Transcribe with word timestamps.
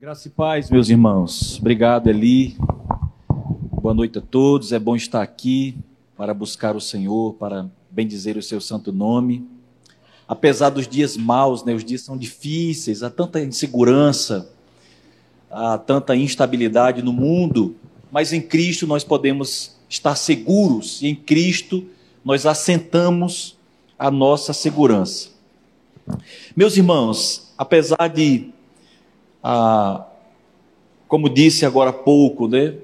Graça 0.00 0.28
e 0.28 0.30
paz, 0.30 0.70
meus 0.70 0.88
irmãos. 0.88 1.58
Obrigado, 1.58 2.08
Eli. 2.08 2.56
Boa 3.82 3.92
noite 3.92 4.16
a 4.16 4.20
todos. 4.20 4.70
É 4.70 4.78
bom 4.78 4.94
estar 4.94 5.20
aqui 5.20 5.76
para 6.16 6.32
buscar 6.32 6.76
o 6.76 6.80
Senhor, 6.80 7.34
para 7.34 7.68
bendizer 7.90 8.36
o 8.36 8.42
seu 8.42 8.60
santo 8.60 8.92
nome. 8.92 9.44
Apesar 10.28 10.70
dos 10.70 10.86
dias 10.86 11.16
maus, 11.16 11.64
né, 11.64 11.74
os 11.74 11.84
dias 11.84 12.02
são 12.02 12.16
difíceis, 12.16 13.02
há 13.02 13.10
tanta 13.10 13.42
insegurança, 13.42 14.48
há 15.50 15.76
tanta 15.76 16.14
instabilidade 16.14 17.02
no 17.02 17.12
mundo, 17.12 17.74
mas 18.08 18.32
em 18.32 18.40
Cristo 18.40 18.86
nós 18.86 19.02
podemos 19.02 19.76
estar 19.88 20.14
seguros 20.14 21.02
e 21.02 21.08
em 21.08 21.14
Cristo 21.16 21.84
nós 22.24 22.46
assentamos 22.46 23.58
a 23.98 24.12
nossa 24.12 24.52
segurança. 24.52 25.30
Meus 26.54 26.76
irmãos, 26.76 27.52
apesar 27.58 28.06
de 28.06 28.52
como 31.06 31.28
disse 31.28 31.64
agora 31.64 31.90
há 31.90 31.92
pouco, 31.92 32.48
né, 32.48 32.74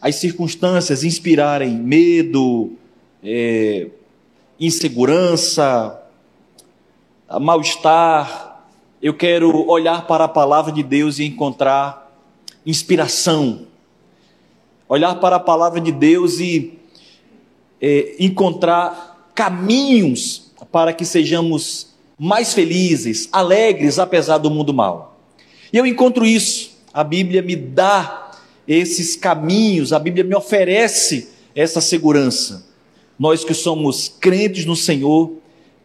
as 0.00 0.16
circunstâncias 0.16 1.04
inspirarem 1.04 1.70
medo, 1.70 2.72
é, 3.22 3.88
insegurança, 4.58 6.00
mal-estar, 7.40 8.64
eu 9.00 9.14
quero 9.14 9.68
olhar 9.68 10.06
para 10.06 10.24
a 10.24 10.28
palavra 10.28 10.72
de 10.72 10.82
Deus 10.82 11.18
e 11.18 11.24
encontrar 11.24 12.10
inspiração. 12.66 13.66
Olhar 14.88 15.14
para 15.16 15.36
a 15.36 15.40
palavra 15.40 15.80
de 15.80 15.92
Deus 15.92 16.40
e 16.40 16.78
é, 17.80 18.16
encontrar 18.18 19.30
caminhos 19.34 20.50
para 20.72 20.92
que 20.92 21.04
sejamos 21.04 21.94
mais 22.18 22.52
felizes, 22.52 23.28
alegres, 23.30 23.98
apesar 23.98 24.38
do 24.38 24.50
mundo 24.50 24.74
mal. 24.74 25.17
E 25.72 25.76
eu 25.76 25.86
encontro 25.86 26.24
isso. 26.24 26.78
A 26.92 27.04
Bíblia 27.04 27.42
me 27.42 27.54
dá 27.54 28.30
esses 28.66 29.16
caminhos, 29.16 29.92
a 29.92 29.98
Bíblia 29.98 30.24
me 30.24 30.34
oferece 30.34 31.30
essa 31.54 31.80
segurança. 31.80 32.66
Nós 33.18 33.44
que 33.44 33.54
somos 33.54 34.12
crentes 34.20 34.64
no 34.64 34.76
Senhor, 34.76 35.32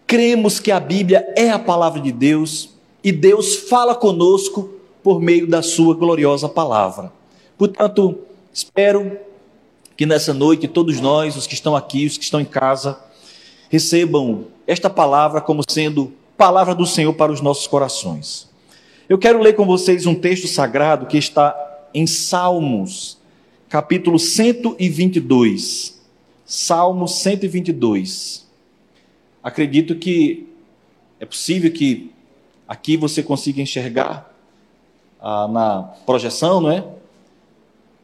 cremos 0.05 0.59
que 0.59 0.71
a 0.71 0.79
Bíblia 0.79 1.25
é 1.35 1.49
a 1.49 1.57
palavra 1.57 2.01
de 2.01 2.11
Deus 2.11 2.69
e 3.03 3.11
Deus 3.11 3.55
fala 3.55 3.95
conosco 3.95 4.69
por 5.01 5.21
meio 5.21 5.47
da 5.47 5.61
sua 5.61 5.95
gloriosa 5.95 6.47
palavra. 6.47 7.11
Portanto, 7.57 8.19
espero 8.53 9.17
que 9.97 10.05
nessa 10.05 10.33
noite 10.33 10.67
todos 10.67 10.99
nós, 10.99 11.35
os 11.35 11.47
que 11.47 11.53
estão 11.53 11.75
aqui, 11.75 12.05
os 12.05 12.17
que 12.17 12.23
estão 12.23 12.39
em 12.39 12.45
casa, 12.45 12.99
recebam 13.69 14.45
esta 14.67 14.89
palavra 14.89 15.41
como 15.41 15.63
sendo 15.67 16.13
palavra 16.37 16.75
do 16.75 16.85
Senhor 16.85 17.13
para 17.13 17.31
os 17.31 17.41
nossos 17.41 17.67
corações. 17.67 18.52
Eu 19.13 19.19
quero 19.19 19.39
ler 19.39 19.53
com 19.53 19.63
vocês 19.63 20.07
um 20.07 20.15
texto 20.15 20.47
sagrado 20.47 21.05
que 21.05 21.19
está 21.19 21.55
em 21.93 22.07
Salmos, 22.07 23.19
capítulo 23.69 24.17
122. 24.17 26.01
Salmo 26.43 27.07
122. 27.07 28.47
Acredito 29.43 29.95
que 29.97 30.47
é 31.19 31.27
possível 31.27 31.71
que 31.71 32.11
aqui 32.67 32.97
você 32.97 33.21
consiga 33.21 33.61
enxergar 33.61 34.33
ah, 35.21 35.47
na 35.47 35.83
projeção, 36.07 36.59
não 36.59 36.71
é? 36.71 36.83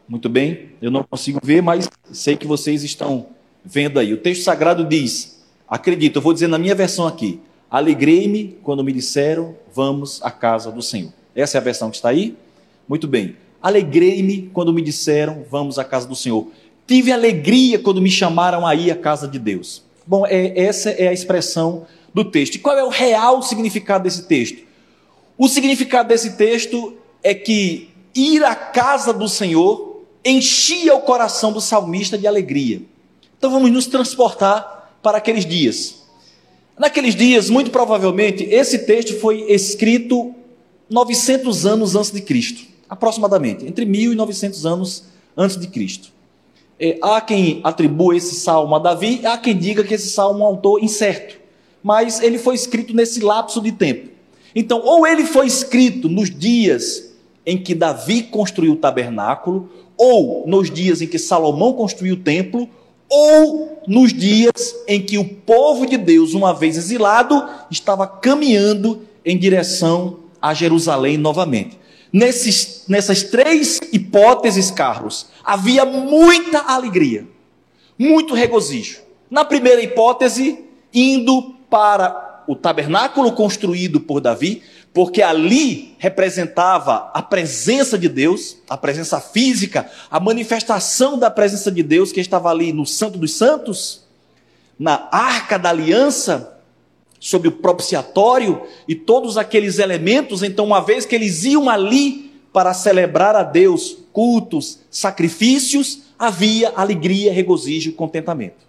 Muito 0.07 0.30
bem, 0.30 0.73
eu 0.80 0.91
não 0.91 1.02
consigo 1.02 1.39
ver, 1.41 1.63
mas 1.63 1.89
sei 2.11 2.37
que 2.37 2.45
vocês 2.45 2.83
estão 2.83 3.30
vendo 3.65 3.99
aí. 3.99 4.13
O 4.13 4.17
texto 4.17 4.43
sagrado 4.43 4.85
diz: 4.85 5.43
acredito, 5.67 6.17
eu 6.17 6.21
vou 6.21 6.33
dizer 6.33 6.45
na 6.45 6.59
minha 6.59 6.75
versão 6.75 7.07
aqui. 7.07 7.41
Alegrei-me 7.70 8.58
quando 8.64 8.84
me 8.84 8.92
disseram, 8.92 9.56
vamos 9.73 10.22
à 10.23 10.31
casa 10.31 10.72
do 10.72 10.81
Senhor. 10.81 11.14
Essa 11.36 11.58
é 11.58 11.59
a 11.59 11.64
versão 11.64 11.89
que 11.89 11.98
está 11.98 12.09
aí? 12.09 12.36
Muito 12.88 13.08
bem. 13.08 13.36
Alegrei-me 13.61 14.50
quando 14.53 14.73
me 14.73 14.81
disseram, 14.81 15.45
vamos 15.50 15.78
à 15.78 15.84
casa 15.84 16.08
do 16.08 16.16
Senhor. 16.16 16.48
Tive 16.88 17.11
alegria 17.11 17.78
quando 17.78 18.02
me 18.02 18.09
chamaram 18.09 18.66
a 18.66 18.73
ir 18.73 18.89
à 18.89 18.95
casa 18.95 19.27
de 19.27 19.38
Deus. 19.38 19.83
Bom, 20.08 20.26
é, 20.26 20.60
essa 20.60 20.89
é 20.89 21.08
a 21.08 21.14
expressão 21.14 21.86
do 22.14 22.26
texto. 22.26 22.55
E 22.55 22.60
qual 22.60 22.76
é 22.76 22.83
o 22.83 22.89
real 22.89 23.43
significado 23.43 24.05
desse 24.05 24.23
texto? 24.23 24.64
O 25.38 25.48
significado 25.48 26.10
desse 26.10 26.36
texto 26.36 26.98
é 27.22 27.36
que 27.36 27.89
ir 28.16 28.43
à 28.43 28.55
casa 28.55 29.14
do 29.14 29.30
Senhor 29.30 30.04
enchia 30.26 30.95
o 30.95 31.02
coração 31.02 31.54
do 31.54 31.61
salmista 31.61 32.17
de 32.17 32.26
alegria. 32.26 32.82
Então 33.38 33.52
vamos 33.52 33.72
nos 33.72 33.86
transportar 33.86 34.98
para 35.02 35.20
aqueles 35.20 35.45
dias. 35.45 35.98
Naqueles 36.80 37.14
dias, 37.14 37.50
muito 37.50 37.72
provavelmente, 37.72 38.45
esse 38.45 38.80
texto 38.80 39.20
foi 39.20 39.42
escrito 39.52 40.34
900 40.90 41.66
anos 41.66 41.94
antes 41.94 42.10
de 42.10 42.22
Cristo, 42.22 42.64
aproximadamente, 42.90 43.66
entre 43.66 43.86
1000 43.86 44.14
e 44.14 44.16
900 44.16 44.66
anos 44.66 45.04
antes 45.36 45.58
de 45.58 45.67
Cristo. 45.67 46.14
É, 46.80 46.98
há 47.02 47.20
quem 47.20 47.60
atribua 47.66 48.16
esse 48.16 48.36
salmo 48.36 48.73
a 48.73 48.80
Davi, 48.80 49.20
há 49.26 49.38
quem 49.38 49.58
diga 49.58 49.84
que 49.84 49.94
esse 49.94 50.08
salmo 50.08 50.40
é 50.40 50.44
um 50.44 50.45
autor 50.45 50.82
incerto, 50.82 51.36
mas 51.84 52.22
ele 52.22 52.38
foi 52.38 52.56
escrito 52.56 52.96
nesse 52.96 53.20
lapso 53.20 53.60
de 53.60 53.73
tempo. 53.73 54.10
Então, 54.56 54.82
ou 54.82 55.06
ele 55.06 55.26
foi 55.26 55.48
escrito 55.48 56.08
nos 56.08 56.30
dias 56.30 57.14
em 57.46 57.58
que 57.58 57.76
Davi 57.76 58.23
construiu 58.23 58.72
o 58.72 58.78
tabernáculo, 58.78 59.70
ou 59.98 60.48
nos 60.48 60.72
dias 60.72 61.02
em 61.02 61.08
que 61.08 61.20
Salomão 61.20 61.73
construiu 61.73 62.14
o 62.14 62.20
templo, 62.20 62.70
ou 63.09 63.81
nos 63.87 64.14
dias 64.14 64.75
em 64.87 65.02
que 65.02 65.17
o 65.17 65.25
povo 65.25 65.86
de 65.86 65.97
Deus, 65.97 66.33
uma 66.33 66.53
vez 66.53 66.77
exilado, 66.77 67.47
estava 67.71 68.05
caminhando 68.05 69.02
em 69.25 69.37
direção 69.37 70.20
a 70.42 70.53
Jerusalém 70.53 71.17
novamente. 71.17 71.77
Nesses, 72.11 72.86
nessas 72.87 73.23
três 73.23 73.80
hipóteses, 73.92 74.71
Carlos, 74.71 75.27
havia 75.43 75.86
muita 75.86 76.59
alegria, 76.59 77.27
muito 77.98 78.33
regozijo. 78.33 79.02
Na 79.30 79.45
primeira 79.45 79.81
hipótese, 79.81 80.65
indo 80.93 81.55
para 81.69 82.43
o 82.48 82.55
tabernáculo 82.55 83.31
construído 83.33 83.99
por 83.99 84.19
Davi, 84.19 84.64
porque 84.94 85.22
ali 85.22 85.95
representava 85.98 87.11
a 87.14 87.22
presença 87.22 87.98
de 87.98 88.10
Deus, 88.10 88.58
a 88.70 88.76
presença 88.76 89.20
física, 89.22 89.89
a 90.10 90.20
manifestação 90.20 91.17
da 91.17 91.30
presença 91.30 91.72
de 91.72 91.83
Deus 91.83 92.11
que 92.11 92.20
estava 92.20 92.50
ali 92.50 92.73
no 92.73 92.86
Santo 92.86 93.17
dos 93.17 93.33
Santos, 93.33 94.04
na 94.78 95.08
arca 95.11 95.60
da 95.60 95.70
aliança, 95.70 96.60
sobre 97.20 97.49
o 97.49 97.52
propiciatório 97.52 98.61
e 98.88 98.95
todos 98.95 99.38
aqueles 99.38 99.78
elementos. 99.78 100.42
Então, 100.42 100.66
uma 100.66 100.80
vez 100.80 101.05
que 101.05 101.14
eles 101.14 101.44
iam 101.44 101.70
ali 101.70 102.32
para 102.54 102.73
celebrar 102.73 103.36
a 103.36 103.44
Deus 103.44 103.98
cultos, 104.14 104.80
sacrifícios, 104.89 106.04
havia 106.17 106.72
alegria, 106.76 107.32
regozijo 107.32 107.94
contentamento. 107.94 108.67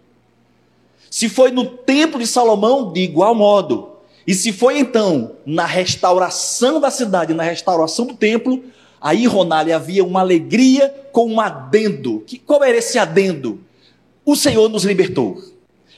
Se 1.08 1.28
foi 1.28 1.50
no 1.50 1.64
templo 1.64 2.20
de 2.20 2.26
Salomão, 2.26 2.92
de 2.92 3.00
igual 3.00 3.34
modo, 3.34 3.89
e 4.26 4.34
se 4.34 4.52
foi 4.52 4.78
então 4.78 5.32
na 5.46 5.64
restauração 5.64 6.80
da 6.80 6.90
cidade, 6.90 7.34
na 7.34 7.42
restauração 7.42 8.06
do 8.06 8.14
templo, 8.14 8.62
aí, 9.00 9.26
Ronaldo, 9.26 9.72
havia 9.72 10.04
uma 10.04 10.20
alegria 10.20 10.88
com 11.12 11.26
um 11.26 11.40
adendo. 11.40 12.22
Que, 12.26 12.38
qual 12.38 12.62
era 12.62 12.76
esse 12.76 12.98
adendo? 12.98 13.60
O 14.24 14.36
Senhor 14.36 14.68
nos 14.68 14.84
libertou. 14.84 15.42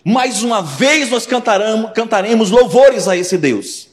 Mais 0.04 0.42
uma 0.42 0.62
vez 0.62 1.10
nós 1.10 1.26
cantaremos, 1.26 1.92
cantaremos 1.92 2.50
louvores 2.50 3.06
a 3.06 3.16
esse 3.16 3.36
Deus. 3.36 3.88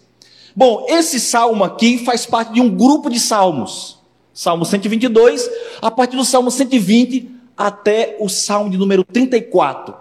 Bom, 0.55 0.85
esse 0.89 1.19
salmo 1.19 1.63
aqui 1.63 2.03
faz 2.03 2.25
parte 2.25 2.53
de 2.53 2.61
um 2.61 2.69
grupo 2.69 3.09
de 3.09 3.19
salmos. 3.19 3.99
Salmo 4.33 4.65
122, 4.65 5.49
a 5.81 5.91
partir 5.91 6.15
do 6.15 6.25
salmo 6.25 6.49
120 6.49 7.29
até 7.57 8.15
o 8.19 8.29
salmo 8.29 8.69
de 8.69 8.77
número 8.77 9.03
34. 9.03 9.93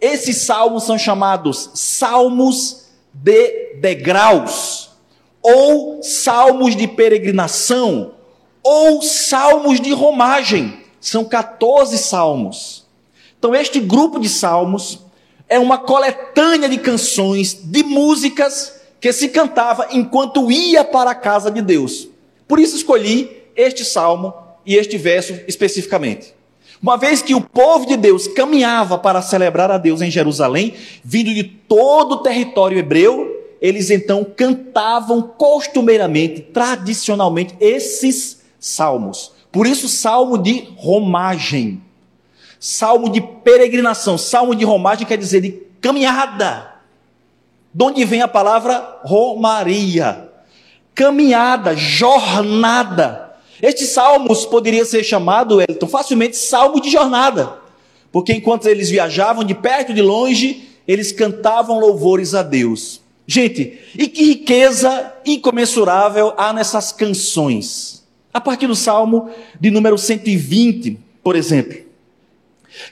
Esses 0.00 0.38
salmos 0.38 0.84
são 0.84 0.98
chamados 0.98 1.70
salmos 1.74 2.83
de 3.14 3.76
degraus, 3.76 4.90
ou 5.40 6.02
salmos 6.02 6.74
de 6.74 6.88
peregrinação, 6.88 8.14
ou 8.62 9.00
salmos 9.02 9.80
de 9.80 9.92
romagem. 9.92 10.82
São 11.00 11.24
14 11.24 11.96
salmos. 11.98 12.84
Então, 13.38 13.54
este 13.54 13.78
grupo 13.78 14.18
de 14.18 14.28
salmos 14.28 15.00
é 15.48 15.58
uma 15.58 15.78
coletânea 15.78 16.68
de 16.68 16.78
canções, 16.78 17.54
de 17.54 17.82
músicas 17.82 18.80
que 19.00 19.12
se 19.12 19.28
cantava 19.28 19.88
enquanto 19.92 20.50
ia 20.50 20.82
para 20.82 21.10
a 21.10 21.14
casa 21.14 21.50
de 21.50 21.60
Deus. 21.60 22.08
Por 22.48 22.58
isso 22.58 22.76
escolhi 22.76 23.42
este 23.54 23.84
salmo 23.84 24.32
e 24.64 24.76
este 24.76 24.96
verso 24.96 25.38
especificamente. 25.46 26.33
Uma 26.84 26.98
vez 26.98 27.22
que 27.22 27.34
o 27.34 27.40
povo 27.40 27.86
de 27.86 27.96
Deus 27.96 28.28
caminhava 28.28 28.98
para 28.98 29.22
celebrar 29.22 29.70
a 29.70 29.78
Deus 29.78 30.02
em 30.02 30.10
Jerusalém, 30.10 30.74
vindo 31.02 31.32
de 31.32 31.42
todo 31.42 32.16
o 32.16 32.18
território 32.18 32.76
hebreu, 32.76 33.42
eles 33.58 33.88
então 33.88 34.22
cantavam 34.22 35.22
costumeiramente, 35.22 36.42
tradicionalmente, 36.42 37.54
esses 37.58 38.42
salmos. 38.60 39.32
Por 39.50 39.66
isso, 39.66 39.88
salmo 39.88 40.36
de 40.36 40.68
romagem, 40.76 41.80
salmo 42.60 43.08
de 43.08 43.22
peregrinação, 43.22 44.18
salmo 44.18 44.54
de 44.54 44.66
romagem 44.66 45.06
quer 45.06 45.16
dizer 45.16 45.40
de 45.40 45.52
caminhada. 45.80 46.70
De 47.72 47.82
onde 47.82 48.04
vem 48.04 48.20
a 48.20 48.28
palavra 48.28 49.00
romaria? 49.04 50.28
Caminhada, 50.94 51.74
jornada 51.74 53.23
Este 53.62 53.84
salmos 53.86 54.44
poderia 54.44 54.84
ser 54.84 55.04
chamado, 55.04 55.60
Elton, 55.60 55.86
facilmente 55.86 56.36
salmo 56.36 56.80
de 56.80 56.90
jornada, 56.90 57.58
porque 58.10 58.32
enquanto 58.32 58.66
eles 58.66 58.90
viajavam 58.90 59.44
de 59.44 59.54
perto 59.54 59.92
e 59.92 59.94
de 59.94 60.02
longe, 60.02 60.68
eles 60.86 61.12
cantavam 61.12 61.78
louvores 61.78 62.34
a 62.34 62.42
Deus. 62.42 63.00
Gente, 63.26 63.78
e 63.96 64.06
que 64.06 64.24
riqueza 64.24 65.14
incomensurável 65.24 66.34
há 66.36 66.52
nessas 66.52 66.92
canções. 66.92 68.04
A 68.32 68.40
partir 68.40 68.66
do 68.66 68.74
salmo 68.74 69.30
de 69.58 69.70
número 69.70 69.96
120, 69.96 70.98
por 71.22 71.36
exemplo, 71.36 71.78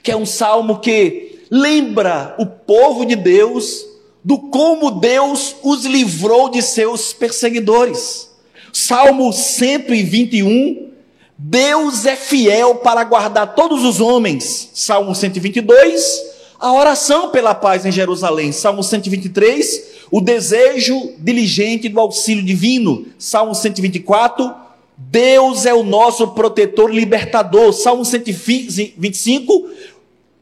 que 0.02 0.10
é 0.10 0.16
um 0.16 0.24
salmo 0.24 0.78
que 0.78 1.40
lembra 1.50 2.34
o 2.38 2.46
povo 2.46 3.04
de 3.04 3.14
Deus 3.14 3.84
do 4.24 4.38
como 4.38 4.90
Deus 4.90 5.56
os 5.62 5.84
livrou 5.84 6.48
de 6.48 6.62
seus 6.62 7.12
perseguidores. 7.12 8.31
Salmo 8.72 9.32
121, 9.32 10.90
Deus 11.36 12.06
é 12.06 12.16
fiel 12.16 12.76
para 12.76 13.04
guardar 13.04 13.54
todos 13.54 13.84
os 13.84 14.00
homens. 14.00 14.70
Salmo 14.72 15.14
122, 15.14 16.22
a 16.58 16.72
oração 16.72 17.30
pela 17.30 17.54
paz 17.54 17.84
em 17.84 17.92
Jerusalém. 17.92 18.50
Salmo 18.50 18.82
123, 18.82 20.06
o 20.10 20.20
desejo 20.20 21.12
diligente 21.18 21.88
do 21.88 22.00
auxílio 22.00 22.42
divino. 22.42 23.06
Salmo 23.18 23.54
124, 23.54 24.50
Deus 24.96 25.66
é 25.66 25.74
o 25.74 25.82
nosso 25.82 26.28
protetor 26.28 26.90
libertador. 26.90 27.74
Salmo 27.74 28.04
125, 28.04 29.68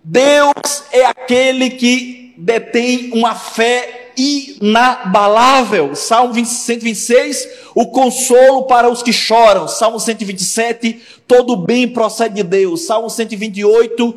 Deus 0.05 0.85
é 0.93 1.05
aquele 1.05 1.71
que 1.71 2.33
detém 2.37 3.11
uma 3.13 3.35
fé 3.35 4.00
inabalável. 4.21 5.95
Salmo 5.95 6.35
126, 6.35 7.49
o 7.75 7.87
consolo 7.87 8.65
para 8.65 8.91
os 8.91 9.03
que 9.03 9.13
choram. 9.13 9.67
Salmo 9.67 9.99
127, 9.99 11.01
todo 11.27 11.57
bem 11.57 11.89
procede 11.89 12.37
de 12.37 12.43
Deus. 12.43 12.83
Salmo 12.83 13.09
128, 13.09 14.15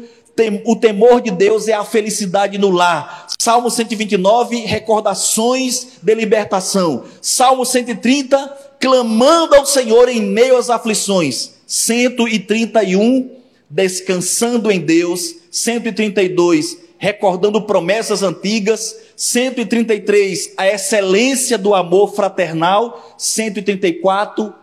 o 0.66 0.76
temor 0.76 1.22
de 1.22 1.32
Deus 1.32 1.68
é 1.68 1.74
a 1.74 1.86
felicidade 1.86 2.58
no 2.58 2.72
lar. 2.72 3.28
Salmo 3.40 3.70
129, 3.70 4.58
recordações 4.62 6.00
de 6.02 6.16
libertação. 6.16 7.04
Salmo 7.22 7.66
130, 7.66 8.38
clamando 8.80 9.56
ao 9.56 9.66
Senhor 9.66 10.10
em 10.10 10.22
meio 10.22 10.58
às 10.58 10.70
aflições. 10.70 11.54
131, 11.68 13.30
descansando 13.70 14.72
em 14.72 14.80
Deus. 14.80 15.36
132, 15.52 16.78
recordando 16.98 17.62
promessas 17.62 18.24
antigas. 18.24 18.96
133, 19.16 20.54
a 20.58 20.68
excelência 20.68 21.58
do 21.58 21.74
amor 21.74 22.14
fraternal. 22.16 23.16
134, 23.18 24.54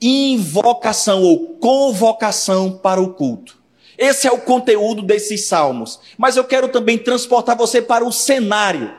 invocação 0.00 1.22
ou 1.22 1.56
convocação 1.56 2.72
para 2.72 3.00
o 3.00 3.14
culto. 3.14 3.58
Esse 3.98 4.26
é 4.26 4.32
o 4.32 4.40
conteúdo 4.40 5.02
desses 5.02 5.46
salmos. 5.46 5.98
Mas 6.18 6.36
eu 6.36 6.44
quero 6.44 6.68
também 6.68 6.98
transportar 6.98 7.56
você 7.56 7.80
para 7.80 8.04
o 8.04 8.12
cenário. 8.12 8.94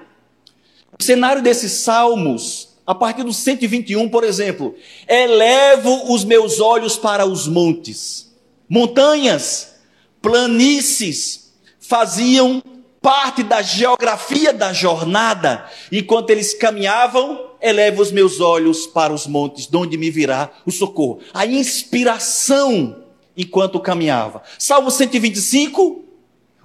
O 1.00 1.04
cenário 1.04 1.42
desses 1.42 1.72
salmos, 1.72 2.70
a 2.86 2.96
partir 2.96 3.24
do 3.24 3.34
121, 3.34 4.10
por 4.10 4.24
exemplo, 4.24 4.76
elevo 5.08 6.14
os 6.14 6.24
meus 6.24 6.60
olhos 6.60 6.98
para 6.98 7.26
os 7.26 7.48
montes. 7.48 8.34
Montanhas, 8.68 9.76
planícies 10.22 11.54
faziam 11.80 12.62
parte 13.08 13.42
da 13.42 13.62
geografia 13.62 14.52
da 14.52 14.74
jornada. 14.74 15.66
Enquanto 15.90 16.30
eles 16.30 16.54
caminhavam, 16.54 17.52
elevo 17.62 18.02
os 18.02 18.12
meus 18.12 18.42
olhos 18.42 18.86
para 18.86 19.14
os 19.14 19.26
montes, 19.26 19.66
de 19.66 19.78
onde 19.78 19.98
me 19.98 20.12
virá 20.12 20.52
o 20.66 20.72
socorro. 20.74 21.20
A 21.34 21.46
inspiração 21.46 22.98
enquanto 23.38 23.80
caminhava. 23.80 24.44
Salmo 24.60 24.92
125: 24.92 26.04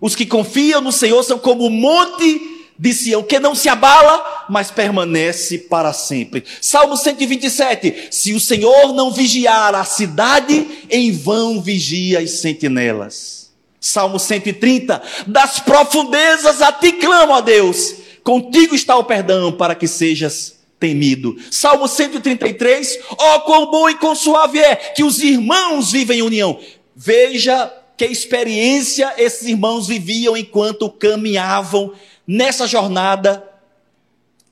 Os 0.00 0.16
que 0.16 0.26
confiam 0.26 0.80
no 0.80 0.90
Senhor 0.90 1.22
são 1.22 1.38
como 1.38 1.64
o 1.64 1.70
monte 1.70 2.40
de 2.76 2.92
Sião, 2.92 3.22
que 3.22 3.38
não 3.38 3.54
se 3.54 3.68
abala, 3.68 4.46
mas 4.50 4.68
permanece 4.68 5.58
para 5.58 5.92
sempre. 5.92 6.42
Salmo 6.60 6.96
127: 6.96 8.08
Se 8.10 8.34
o 8.34 8.40
Senhor 8.40 8.92
não 8.92 9.12
vigiar 9.12 9.76
a 9.76 9.84
cidade, 9.84 10.66
em 10.90 11.12
vão 11.12 11.62
vigia 11.62 12.18
as 12.18 12.40
sentinelas. 12.40 13.41
Salmo 13.82 14.20
130: 14.20 15.02
Das 15.26 15.58
profundezas 15.58 16.62
a 16.62 16.70
ti 16.70 16.92
clamo, 16.92 17.32
ó 17.32 17.40
Deus, 17.40 17.96
contigo 18.22 18.76
está 18.76 18.96
o 18.96 19.02
perdão 19.02 19.50
para 19.50 19.74
que 19.74 19.88
sejas 19.88 20.60
temido. 20.78 21.36
Salmo 21.50 21.88
133, 21.88 23.00
ó 23.18 23.36
oh, 23.36 23.40
quão 23.40 23.70
bom 23.70 23.90
e 23.90 23.96
quão 23.96 24.14
suave 24.14 24.60
é 24.60 24.76
que 24.76 25.02
os 25.02 25.18
irmãos 25.20 25.90
vivem 25.90 26.20
em 26.20 26.22
união. 26.22 26.60
Veja 26.94 27.72
que 27.96 28.06
experiência 28.06 29.12
esses 29.18 29.48
irmãos 29.48 29.88
viviam 29.88 30.36
enquanto 30.36 30.88
caminhavam 30.88 31.92
nessa 32.26 32.68
jornada 32.68 33.48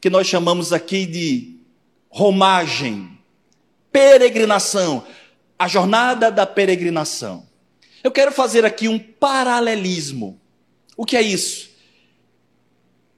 que 0.01 0.11
nós 0.11 0.27
chamamos 0.27 0.73
aqui 0.73 1.07
de 1.07 1.57
romagem, 2.09 3.11
peregrinação, 3.93 5.05
a 5.57 5.69
jornada 5.69 6.33
da 6.33 6.47
peregrinação. 6.47 7.50
Eu 8.03 8.11
quero 8.11 8.33
fazer 8.33 8.65
aqui 8.65 8.89
um 8.89 8.99
paralelismo. 8.99 10.41
O 10.97 11.05
que 11.05 11.17
é 11.17 11.23
isso? 11.23 11.71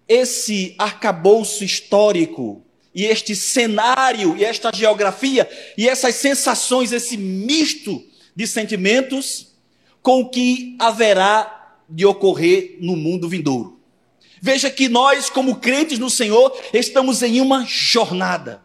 Esse 0.08 0.74
arcabouço 0.78 1.64
histórico 1.64 2.62
e 2.94 3.04
este 3.04 3.34
cenário, 3.34 4.36
e 4.36 4.44
esta 4.44 4.70
geografia, 4.74 5.48
e 5.78 5.88
essas 5.88 6.16
sensações, 6.16 6.92
esse 6.92 7.16
misto 7.16 8.04
de 8.36 8.46
sentimentos, 8.46 9.48
com 10.02 10.20
o 10.20 10.28
que 10.28 10.76
haverá 10.78 11.78
de 11.88 12.04
ocorrer 12.04 12.78
no 12.80 12.96
mundo 12.96 13.28
vindouro. 13.28 13.80
Veja 14.40 14.70
que 14.70 14.88
nós, 14.88 15.30
como 15.30 15.56
crentes 15.56 15.98
no 15.98 16.10
Senhor, 16.10 16.52
estamos 16.74 17.22
em 17.22 17.40
uma 17.40 17.64
jornada. 17.64 18.60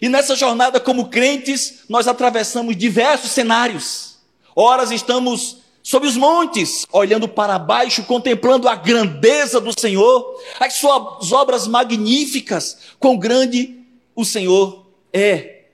E 0.00 0.08
nessa 0.08 0.36
jornada, 0.36 0.78
como 0.78 1.08
crentes, 1.08 1.84
nós 1.88 2.06
atravessamos 2.06 2.76
diversos 2.76 3.30
cenários. 3.30 4.11
Horas 4.54 4.90
estamos 4.90 5.58
sobre 5.82 6.08
os 6.08 6.16
montes, 6.16 6.86
olhando 6.92 7.26
para 7.26 7.58
baixo, 7.58 8.04
contemplando 8.04 8.68
a 8.68 8.74
grandeza 8.76 9.60
do 9.60 9.78
Senhor, 9.78 10.40
as 10.60 10.74
suas 10.74 11.32
obras 11.32 11.66
magníficas, 11.66 12.78
quão 13.00 13.16
grande 13.16 13.80
o 14.14 14.24
Senhor 14.24 14.86
é. 15.12 15.64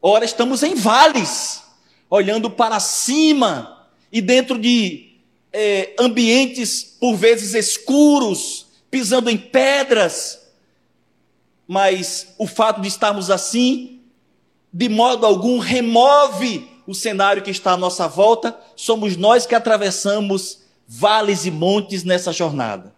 Ora, 0.00 0.24
estamos 0.24 0.62
em 0.62 0.74
vales, 0.74 1.62
olhando 2.08 2.50
para 2.50 2.80
cima 2.80 3.88
e 4.10 4.20
dentro 4.20 4.58
de 4.58 5.12
é, 5.52 5.94
ambientes 5.98 6.82
por 6.98 7.16
vezes 7.16 7.54
escuros, 7.54 8.66
pisando 8.90 9.28
em 9.28 9.36
pedras, 9.36 10.40
mas 11.68 12.34
o 12.38 12.46
fato 12.46 12.80
de 12.80 12.88
estarmos 12.88 13.30
assim, 13.30 14.00
de 14.72 14.88
modo 14.88 15.26
algum, 15.26 15.58
remove 15.58 16.71
o 16.86 16.94
cenário 16.94 17.42
que 17.42 17.50
está 17.50 17.72
à 17.72 17.76
nossa 17.76 18.08
volta, 18.08 18.58
somos 18.74 19.16
nós 19.16 19.46
que 19.46 19.54
atravessamos 19.54 20.60
vales 20.86 21.46
e 21.46 21.50
montes 21.50 22.04
nessa 22.04 22.32
jornada. 22.32 22.94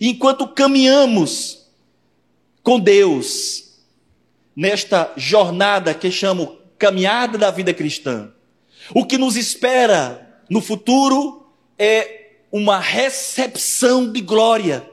Enquanto 0.00 0.48
caminhamos 0.48 1.66
com 2.62 2.80
Deus, 2.80 3.74
nesta 4.56 5.12
jornada 5.16 5.94
que 5.94 6.10
chamo 6.10 6.58
caminhada 6.78 7.38
da 7.38 7.50
vida 7.50 7.72
cristã, 7.72 8.30
o 8.94 9.06
que 9.06 9.16
nos 9.16 9.36
espera 9.36 10.42
no 10.50 10.60
futuro 10.60 11.46
é 11.78 12.32
uma 12.50 12.78
recepção 12.78 14.10
de 14.10 14.20
glória. 14.20 14.88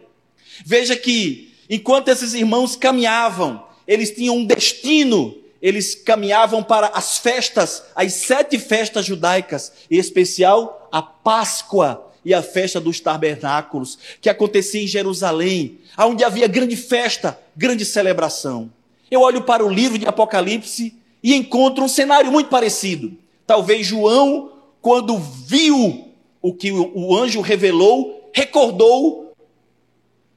Veja 0.66 0.96
que, 0.96 1.54
enquanto 1.70 2.10
esses 2.10 2.34
irmãos 2.34 2.76
caminhavam, 2.76 3.66
eles 3.88 4.12
tinham 4.12 4.38
um 4.38 4.46
destino 4.46 5.41
eles 5.62 5.94
caminhavam 5.94 6.64
para 6.64 6.88
as 6.88 7.18
festas, 7.18 7.84
as 7.96 8.14
sete 8.14 8.58
festas 8.58 9.06
judaicas, 9.06 9.72
em 9.90 9.98
especial 9.98 10.90
a 10.92 11.02
Páscoa 11.02 12.12
e 12.26 12.34
a 12.34 12.42
festa 12.42 12.80
dos 12.80 13.00
tabernáculos, 13.00 13.98
que 14.20 14.30
acontecia 14.30 14.82
em 14.82 14.88
Jerusalém, 14.88 15.80
onde 15.98 16.24
havia 16.24 16.48
grande 16.48 16.76
festa, 16.76 17.40
grande 17.56 17.86
celebração. 17.86 18.72
Eu 19.10 19.22
olho 19.22 19.44
para 19.44 19.66
o 19.66 19.70
livro 19.70 19.98
de 19.98 20.08
Apocalipse 20.08 20.96
e 21.22 21.36
encontro 21.36 21.84
um 21.84 21.88
cenário 21.88 22.32
muito 22.32 22.50
parecido. 22.50 23.12
Talvez 23.46 23.86
João, 23.86 24.52
quando 24.82 25.18
viu 25.18 26.10
o 26.42 26.54
que 26.54 26.72
o 26.72 27.16
anjo 27.16 27.42
revelou, 27.42 28.32
recordou 28.34 29.34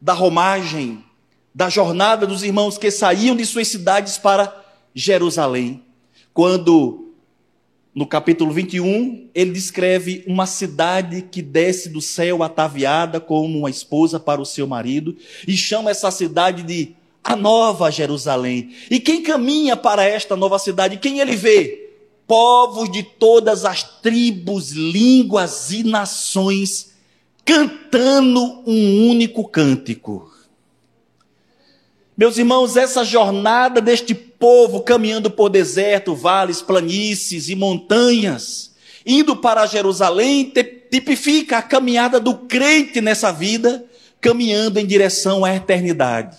da 0.01 0.13
romagem, 0.13 1.03
da 1.55 1.71
jornada 1.71 2.27
dos 2.27 2.43
irmãos 2.43 2.77
que 2.77 2.91
saíam 2.91 3.37
de 3.37 3.47
suas 3.47 3.69
cidades 3.69 4.19
para 4.19 4.64
Jerusalém, 4.95 5.83
quando 6.33 7.13
no 7.95 8.07
capítulo 8.07 8.53
21 8.53 9.29
ele 9.35 9.53
descreve 9.53 10.25
uma 10.27 10.47
cidade 10.47 11.23
que 11.23 11.43
desce 11.43 11.89
do 11.89 12.01
céu 12.01 12.43
ataviada 12.43 13.21
como 13.21 13.59
uma 13.59 13.71
esposa 13.71 14.19
para 14.21 14.41
o 14.41 14.47
seu 14.47 14.67
marido 14.67 15.17
e 15.47 15.57
chama 15.57 15.91
essa 15.91 16.11
cidade 16.11 16.63
de 16.63 16.95
a 17.23 17.35
nova 17.35 17.91
Jerusalém. 17.91 18.75
E 18.91 19.01
quem 19.01 19.23
caminha 19.23 19.77
para 19.77 20.05
esta 20.05 20.37
nova 20.37 20.59
cidade, 20.59 20.99
quem 20.99 21.21
ele 21.21 21.37
vê? 21.37 21.85
povos 22.27 22.91
de 22.91 23.03
todas 23.03 23.65
as 23.65 23.83
tribos, 24.01 24.71
línguas 24.71 25.71
e 25.71 25.83
nações 25.83 26.93
cantando 27.45 28.63
um 28.67 29.11
único 29.11 29.47
cântico. 29.47 30.33
Meus 32.17 32.39
irmãos, 32.39 32.77
essa 32.77 33.05
jornada 33.05 33.81
deste 33.81 34.15
povo 34.45 34.83
caminhando 34.83 35.31
por 35.31 35.49
deserto, 35.49 36.15
vales, 36.15 36.61
planícies 36.61 37.49
e 37.49 37.55
montanhas, 37.55 38.73
indo 39.07 39.35
para 39.35 39.65
Jerusalém, 39.65 40.53
tipifica 40.91 41.57
a 41.57 41.63
caminhada 41.63 42.21
do 42.21 42.35
crente 42.35 43.01
nessa 43.01 43.33
vida, 43.33 43.83
caminhando 44.21 44.79
em 44.79 44.85
direção 44.85 45.47
à 45.47 45.57
eternidade, 45.57 46.37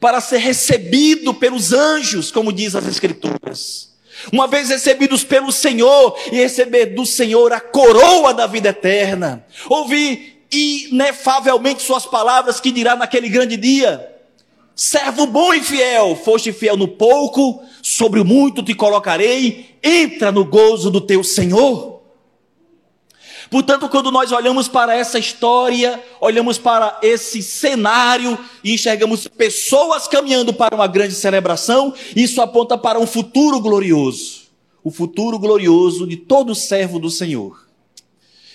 para 0.00 0.22
ser 0.22 0.38
recebido 0.38 1.34
pelos 1.34 1.74
anjos, 1.74 2.30
como 2.30 2.50
diz 2.50 2.74
as 2.74 2.86
Escrituras. 2.86 3.90
Uma 4.32 4.48
vez 4.48 4.70
recebidos 4.70 5.22
pelo 5.22 5.52
Senhor 5.52 6.18
e 6.32 6.36
receber 6.36 6.94
do 6.94 7.04
Senhor 7.04 7.52
a 7.52 7.60
coroa 7.60 8.32
da 8.32 8.46
vida 8.46 8.70
eterna, 8.70 9.44
ouvir 9.68 10.46
inefavelmente 10.50 11.82
suas 11.82 12.06
palavras 12.06 12.58
que 12.58 12.72
dirá 12.72 12.96
naquele 12.96 13.28
grande 13.28 13.58
dia: 13.58 14.13
Servo 14.74 15.26
bom 15.26 15.54
e 15.54 15.62
fiel, 15.62 16.16
foste 16.16 16.52
fiel 16.52 16.76
no 16.76 16.88
pouco, 16.88 17.62
sobre 17.82 18.20
o 18.20 18.24
muito 18.24 18.62
te 18.62 18.74
colocarei, 18.74 19.76
entra 19.82 20.32
no 20.32 20.44
gozo 20.44 20.90
do 20.90 21.00
teu 21.00 21.22
Senhor. 21.22 22.02
Portanto, 23.50 23.88
quando 23.88 24.10
nós 24.10 24.32
olhamos 24.32 24.66
para 24.66 24.96
essa 24.96 25.18
história, 25.18 26.02
olhamos 26.20 26.58
para 26.58 26.98
esse 27.02 27.40
cenário 27.42 28.36
e 28.64 28.74
enxergamos 28.74 29.28
pessoas 29.28 30.08
caminhando 30.08 30.52
para 30.52 30.74
uma 30.74 30.88
grande 30.88 31.14
celebração, 31.14 31.94
isso 32.16 32.42
aponta 32.42 32.76
para 32.76 32.98
um 32.98 33.06
futuro 33.06 33.60
glorioso 33.60 34.44
o 34.84 34.90
futuro 34.90 35.38
glorioso 35.38 36.06
de 36.06 36.18
todo 36.18 36.54
servo 36.54 36.98
do 36.98 37.10
Senhor. 37.10 37.66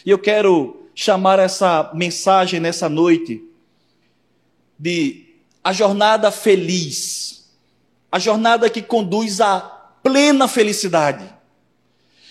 E 0.06 0.12
eu 0.12 0.20
quero 0.20 0.86
chamar 0.94 1.40
essa 1.40 1.92
mensagem 1.96 2.60
nessa 2.60 2.88
noite 2.88 3.44
de 4.78 5.29
a 5.64 5.74
jornada 5.74 6.32
feliz, 6.32 7.50
a 8.12 8.20
jornada 8.20 8.70
que 8.70 8.82
conduz 8.82 9.42
à 9.42 9.60
plena 10.04 10.48
felicidade. 10.48 11.24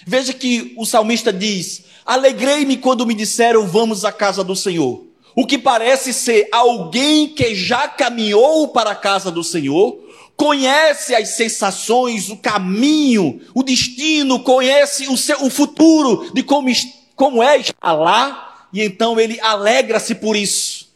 Veja 0.06 0.32
que 0.32 0.74
o 0.76 0.86
salmista 0.86 1.32
diz: 1.32 1.84
Alegrei-me 2.04 2.76
quando 2.76 3.06
me 3.06 3.14
disseram 3.14 3.66
vamos 3.66 4.04
à 4.04 4.12
casa 4.12 4.42
do 4.42 4.56
Senhor. 4.56 5.06
O 5.36 5.46
que 5.46 5.58
parece 5.58 6.12
ser 6.12 6.48
alguém 6.50 7.28
que 7.28 7.54
já 7.54 7.86
caminhou 7.86 8.68
para 8.68 8.90
a 8.90 8.96
casa 8.96 9.30
do 9.30 9.44
Senhor, 9.44 10.02
conhece 10.36 11.14
as 11.14 11.30
sensações, 11.30 12.28
o 12.28 12.36
caminho, 12.36 13.40
o 13.54 13.62
destino, 13.62 14.40
conhece 14.40 15.06
o, 15.08 15.16
seu, 15.16 15.44
o 15.44 15.50
futuro 15.50 16.32
de 16.32 16.42
como, 16.42 16.68
como 17.14 17.42
é 17.42 17.58
estar 17.58 17.92
lá, 17.92 18.66
e 18.72 18.82
então 18.82 19.20
ele 19.20 19.38
alegra-se 19.40 20.14
por 20.14 20.34
isso. 20.34 20.88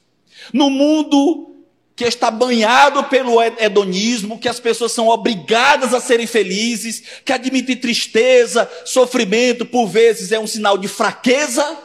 No 0.52 0.70
mundo 0.70 1.51
que 1.94 2.04
está 2.04 2.30
banhado 2.30 3.04
pelo 3.04 3.40
hedonismo, 3.42 4.38
que 4.38 4.49
as 4.49 4.58
pessoas 4.58 4.92
são 4.92 5.08
obrigadas 5.08 5.92
a 5.92 6.00
serem 6.00 6.26
felizes, 6.26 7.02
que 7.25 7.32
admitir 7.32 7.80
tristeza, 7.80 8.70
sofrimento, 8.84 9.66
por 9.66 9.87
vezes 9.87 10.32
é 10.32 10.38
um 10.38 10.46
sinal 10.46 10.78
de 10.78 10.88
fraqueza, 10.88 11.78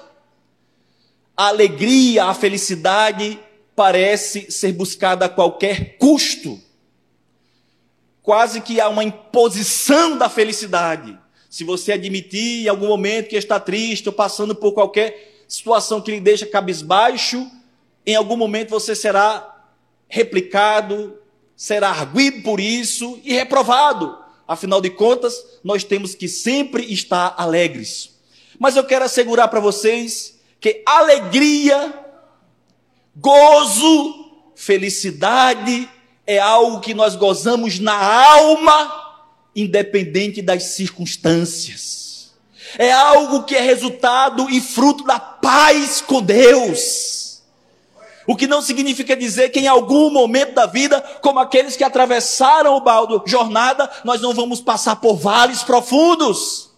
a 1.36 1.48
alegria, 1.48 2.26
a 2.26 2.34
felicidade 2.34 3.40
parece 3.76 4.50
ser 4.50 4.72
buscada 4.74 5.26
a 5.26 5.30
qualquer 5.30 5.98
custo. 6.00 6.60
Quase 8.24 8.60
que 8.60 8.82
há 8.82 8.90
uma 8.90 9.04
imposição 9.04 10.18
da 10.18 10.28
felicidade. 10.28 11.18
Se 11.50 11.64
você 11.64 11.94
admitir 11.94 12.66
em 12.66 12.68
algum 12.68 12.88
momento 12.88 13.30
que 13.30 13.36
está 13.36 13.60
triste 13.60 14.10
ou 14.10 14.14
passando 14.14 14.56
por 14.56 14.74
qualquer 14.74 15.44
situação 15.48 16.02
que 16.02 16.12
lhe 16.12 16.20
deixa 16.20 16.46
cabisbaixo, 16.46 17.50
em 18.06 18.16
algum 18.16 18.36
momento 18.36 18.72
você 18.72 18.96
será 18.96 19.57
replicado, 20.08 21.20
será 21.56 21.90
arguído 21.90 22.42
por 22.44 22.60
isso 22.60 23.20
e 23.24 23.34
reprovado. 23.34 24.18
Afinal 24.48 24.80
de 24.80 24.90
contas, 24.90 25.36
nós 25.64 25.84
temos 25.84 26.16
que 26.16 26.28
sempre 26.28 26.94
estar 26.94 27.36
alegres. 27.38 28.12
Mas 28.60 28.76
eu 28.76 28.84
quero 28.84 29.06
assegurar 29.06 29.48
para 29.50 29.60
vocês 29.60 30.40
que 30.60 30.82
alegria, 30.86 31.94
gozo, 33.16 34.32
felicidade 34.56 35.90
é 36.26 36.40
algo 36.40 36.80
que 36.80 36.94
nós 36.94 37.16
gozamos 37.16 37.80
na 37.80 37.96
alma, 37.96 39.22
independente 39.56 40.42
das 40.42 40.64
circunstâncias. 40.64 42.34
É 42.78 42.92
algo 42.92 43.44
que 43.44 43.56
é 43.56 43.62
resultado 43.62 44.50
e 44.50 44.60
fruto 44.60 45.04
da 45.06 45.20
paz 45.20 46.02
com 46.02 46.22
Deus. 46.22 47.17
O 48.28 48.36
que 48.36 48.46
não 48.46 48.62
significa 48.62 49.16
dizer 49.16 49.50
que 49.50 49.62
em 49.62 49.68
algum 49.68 50.10
momento 50.10 50.54
da 50.54 50.66
vida, 50.66 51.00
como 51.22 51.40
aqueles 51.40 51.78
que 51.78 51.84
atravessaram 51.84 52.76
o 52.76 52.82
baldo 52.82 53.24
jornada, 53.26 53.90
nós 54.04 54.22
não 54.22 54.34
vamos 54.34 54.60
passar 54.60 54.98
por 54.98 55.16
vales 55.16 55.64
profundos. 55.64 56.70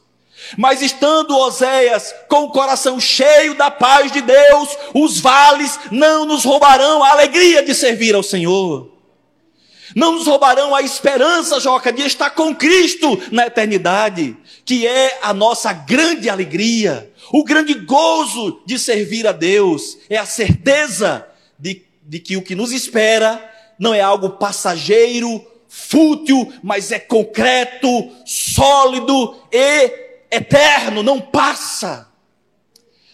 Mas 0.55 0.81
estando 0.83 1.35
Oséias 1.35 2.13
com 2.27 2.43
o 2.43 2.51
coração 2.51 2.99
cheio 2.99 3.55
da 3.55 3.71
paz 3.71 4.11
de 4.11 4.21
Deus, 4.21 4.77
os 4.93 5.19
vales 5.19 5.79
não 5.91 6.23
nos 6.23 6.45
roubarão 6.45 7.03
a 7.03 7.09
alegria 7.09 7.63
de 7.63 7.73
servir 7.73 8.13
ao 8.13 8.23
Senhor. 8.23 8.91
Não 9.95 10.13
nos 10.13 10.27
roubarão 10.27 10.75
a 10.75 10.83
esperança, 10.83 11.59
Joca, 11.59 11.91
de 11.91 12.03
estar 12.03 12.29
com 12.29 12.55
Cristo 12.55 13.19
na 13.31 13.47
eternidade, 13.47 14.37
que 14.63 14.85
é 14.85 15.17
a 15.23 15.33
nossa 15.33 15.73
grande 15.73 16.29
alegria. 16.29 17.11
O 17.31 17.43
grande 17.43 17.73
gozo 17.73 18.61
de 18.67 18.77
servir 18.77 19.25
a 19.25 19.31
Deus 19.31 19.97
é 20.07 20.17
a 20.17 20.27
certeza 20.27 21.25
de, 21.59 21.83
de 22.03 22.19
que 22.19 22.37
o 22.37 22.41
que 22.41 22.55
nos 22.55 22.71
espera 22.71 23.43
não 23.77 23.93
é 23.93 24.01
algo 24.01 24.31
passageiro, 24.31 25.45
fútil, 25.67 26.51
mas 26.63 26.91
é 26.91 26.99
concreto, 26.99 28.09
sólido 28.25 29.35
e 29.51 30.09
eterno, 30.31 31.03
não 31.03 31.21
passa. 31.21 32.07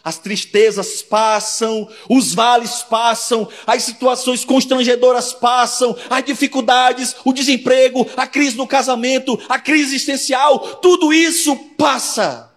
As 0.03 0.19
tristezas 0.19 1.01
passam, 1.01 1.89
os 2.07 2.33
vales 2.33 2.83
passam, 2.83 3.49
as 3.65 3.81
situações 3.81 4.45
constrangedoras 4.45 5.33
passam, 5.33 5.97
as 6.09 6.23
dificuldades, 6.23 7.15
o 7.25 7.33
desemprego, 7.33 8.07
a 8.15 8.27
crise 8.27 8.55
no 8.55 8.67
casamento, 8.67 9.39
a 9.49 9.57
crise 9.57 9.95
existencial, 9.95 10.59
tudo 10.75 11.11
isso 11.11 11.55
passa. 11.75 12.51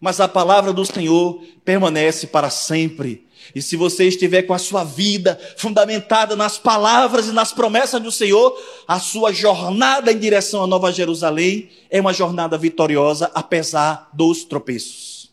Mas 0.00 0.18
a 0.18 0.26
palavra 0.26 0.72
do 0.72 0.84
Senhor 0.84 1.42
permanece 1.62 2.26
para 2.26 2.48
sempre. 2.48 3.25
E 3.54 3.62
se 3.62 3.76
você 3.76 4.04
estiver 4.04 4.42
com 4.42 4.54
a 4.54 4.58
sua 4.58 4.84
vida 4.84 5.38
fundamentada 5.56 6.34
nas 6.34 6.58
palavras 6.58 7.28
e 7.28 7.32
nas 7.32 7.52
promessas 7.52 8.02
do 8.02 8.10
Senhor, 8.10 8.58
a 8.86 8.98
sua 8.98 9.32
jornada 9.32 10.12
em 10.12 10.18
direção 10.18 10.62
à 10.62 10.66
Nova 10.66 10.92
Jerusalém 10.92 11.70
é 11.90 12.00
uma 12.00 12.12
jornada 12.12 12.58
vitoriosa, 12.58 13.30
apesar 13.34 14.10
dos 14.12 14.44
tropeços. 14.44 15.30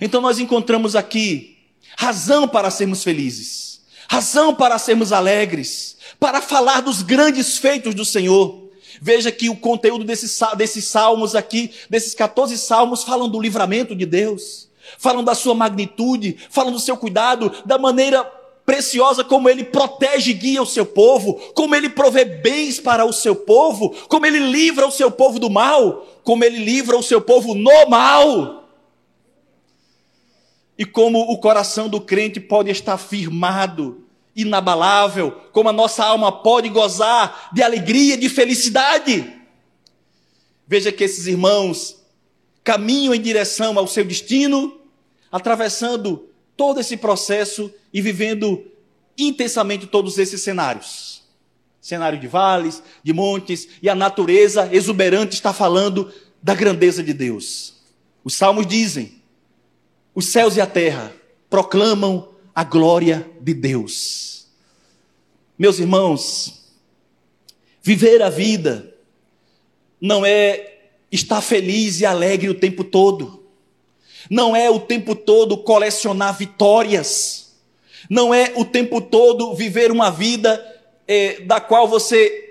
Então 0.00 0.20
nós 0.20 0.38
encontramos 0.38 0.94
aqui 0.94 1.56
razão 1.96 2.46
para 2.46 2.70
sermos 2.70 3.02
felizes, 3.02 3.80
razão 4.08 4.54
para 4.54 4.78
sermos 4.78 5.12
alegres, 5.12 5.96
para 6.20 6.42
falar 6.42 6.82
dos 6.82 7.02
grandes 7.02 7.56
feitos 7.58 7.94
do 7.94 8.04
Senhor. 8.04 8.66
Veja 9.00 9.30
que 9.30 9.50
o 9.50 9.56
conteúdo 9.56 10.04
desses, 10.04 10.38
desses 10.56 10.84
salmos 10.84 11.34
aqui, 11.34 11.70
desses 11.88 12.14
14 12.14 12.56
salmos, 12.56 13.02
falam 13.02 13.28
do 13.28 13.40
livramento 13.40 13.94
de 13.94 14.06
Deus 14.06 14.66
falam 14.98 15.22
da 15.24 15.34
sua 15.34 15.54
magnitude, 15.54 16.36
falam 16.50 16.72
do 16.72 16.80
seu 16.80 16.96
cuidado, 16.96 17.52
da 17.64 17.78
maneira 17.78 18.24
preciosa 18.66 19.22
como 19.22 19.48
ele 19.48 19.62
protege 19.62 20.32
e 20.32 20.34
guia 20.34 20.60
o 20.60 20.66
seu 20.66 20.84
povo, 20.84 21.34
como 21.54 21.74
ele 21.74 21.88
provê 21.88 22.24
bens 22.24 22.80
para 22.80 23.04
o 23.04 23.12
seu 23.12 23.36
povo, 23.36 23.90
como 24.08 24.26
ele 24.26 24.40
livra 24.40 24.86
o 24.86 24.90
seu 24.90 25.10
povo 25.10 25.38
do 25.38 25.48
mal, 25.48 26.04
como 26.24 26.44
ele 26.44 26.58
livra 26.58 26.98
o 26.98 27.02
seu 27.02 27.20
povo 27.20 27.54
no 27.54 27.88
mal. 27.88 28.64
E 30.76 30.84
como 30.84 31.20
o 31.20 31.38
coração 31.38 31.88
do 31.88 32.00
crente 32.00 32.40
pode 32.40 32.70
estar 32.70 32.98
firmado, 32.98 34.04
inabalável, 34.34 35.30
como 35.52 35.68
a 35.68 35.72
nossa 35.72 36.04
alma 36.04 36.30
pode 36.30 36.68
gozar 36.68 37.48
de 37.52 37.62
alegria, 37.62 38.18
de 38.18 38.28
felicidade. 38.28 39.32
Veja 40.66 40.90
que 40.90 41.04
esses 41.04 41.26
irmãos 41.26 41.96
caminham 42.64 43.14
em 43.14 43.20
direção 43.20 43.78
ao 43.78 43.86
seu 43.86 44.04
destino, 44.04 44.75
atravessando 45.36 46.30
todo 46.56 46.80
esse 46.80 46.96
processo 46.96 47.70
e 47.92 48.00
vivendo 48.00 48.64
intensamente 49.18 49.86
todos 49.86 50.16
esses 50.16 50.40
cenários. 50.40 51.22
Cenário 51.78 52.18
de 52.18 52.26
vales, 52.26 52.82
de 53.02 53.12
montes, 53.12 53.68
e 53.82 53.88
a 53.88 53.94
natureza 53.94 54.68
exuberante 54.72 55.34
está 55.34 55.52
falando 55.52 56.10
da 56.42 56.54
grandeza 56.54 57.02
de 57.02 57.12
Deus. 57.12 57.74
Os 58.24 58.34
salmos 58.34 58.66
dizem: 58.66 59.22
os 60.14 60.28
céus 60.28 60.56
e 60.56 60.60
a 60.60 60.66
terra 60.66 61.14
proclamam 61.50 62.30
a 62.54 62.64
glória 62.64 63.30
de 63.40 63.52
Deus. 63.52 64.46
Meus 65.58 65.78
irmãos, 65.78 66.72
viver 67.82 68.22
a 68.22 68.30
vida 68.30 68.94
não 70.00 70.24
é 70.24 70.78
estar 71.12 71.42
feliz 71.42 72.00
e 72.00 72.06
alegre 72.06 72.48
o 72.48 72.58
tempo 72.58 72.82
todo. 72.82 73.45
Não 74.30 74.54
é 74.54 74.70
o 74.70 74.80
tempo 74.80 75.14
todo 75.14 75.58
colecionar 75.58 76.36
vitórias. 76.36 77.54
Não 78.08 78.32
é 78.32 78.52
o 78.56 78.64
tempo 78.64 79.00
todo 79.00 79.54
viver 79.54 79.90
uma 79.90 80.10
vida 80.10 80.64
é, 81.06 81.40
da 81.40 81.60
qual 81.60 81.88
você 81.88 82.44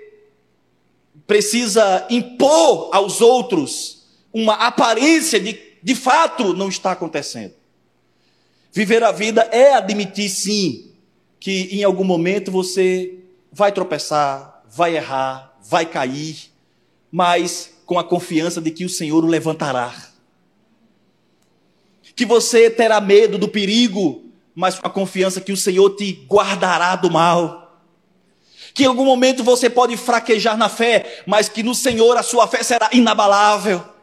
precisa 1.26 2.06
impor 2.08 2.90
aos 2.92 3.20
outros 3.20 4.04
uma 4.32 4.54
aparência 4.54 5.40
de 5.40 5.66
de 5.86 5.94
fato 5.94 6.52
não 6.52 6.68
está 6.68 6.90
acontecendo. 6.90 7.54
Viver 8.72 9.04
a 9.04 9.12
vida 9.12 9.42
é 9.52 9.74
admitir 9.74 10.28
sim 10.28 10.90
que 11.38 11.68
em 11.70 11.84
algum 11.84 12.02
momento 12.02 12.50
você 12.50 13.20
vai 13.52 13.70
tropeçar, 13.70 14.64
vai 14.68 14.96
errar, 14.96 15.56
vai 15.62 15.86
cair, 15.86 16.50
mas 17.08 17.74
com 17.86 18.00
a 18.00 18.02
confiança 18.02 18.60
de 18.60 18.72
que 18.72 18.84
o 18.84 18.88
Senhor 18.88 19.24
o 19.24 19.28
levantará. 19.28 19.94
Que 22.16 22.26
você 22.26 22.68
terá 22.68 23.00
medo 23.00 23.38
do 23.38 23.46
perigo, 23.46 24.24
mas 24.54 24.76
com 24.78 24.88
a 24.88 24.90
confiança 24.90 25.40
que 25.40 25.52
o 25.52 25.56
Senhor 25.56 25.90
te 25.90 26.26
guardará 26.28 26.96
do 26.96 27.10
mal. 27.10 27.80
Que 28.74 28.82
em 28.82 28.86
algum 28.86 29.04
momento 29.04 29.44
você 29.44 29.70
pode 29.70 29.96
fraquejar 29.96 30.56
na 30.56 30.68
fé, 30.68 31.22
mas 31.26 31.48
que 31.48 31.62
no 31.62 31.76
Senhor 31.76 32.16
a 32.16 32.24
sua 32.24 32.48
fé 32.48 32.64
será 32.64 32.90
inabalável 32.92 33.94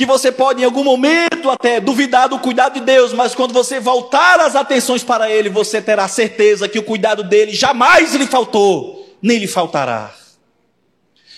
que 0.00 0.06
você 0.06 0.32
pode 0.32 0.62
em 0.62 0.64
algum 0.64 0.82
momento 0.82 1.50
até 1.50 1.78
duvidar 1.78 2.26
do 2.26 2.38
cuidado 2.38 2.72
de 2.72 2.80
Deus, 2.80 3.12
mas 3.12 3.34
quando 3.34 3.52
você 3.52 3.78
voltar 3.78 4.40
as 4.40 4.56
atenções 4.56 5.04
para 5.04 5.30
Ele, 5.30 5.50
você 5.50 5.82
terá 5.82 6.08
certeza 6.08 6.66
que 6.66 6.78
o 6.78 6.82
cuidado 6.82 7.22
dele 7.22 7.52
jamais 7.52 8.14
lhe 8.14 8.26
faltou, 8.26 9.14
nem 9.20 9.36
lhe 9.36 9.46
faltará. 9.46 10.14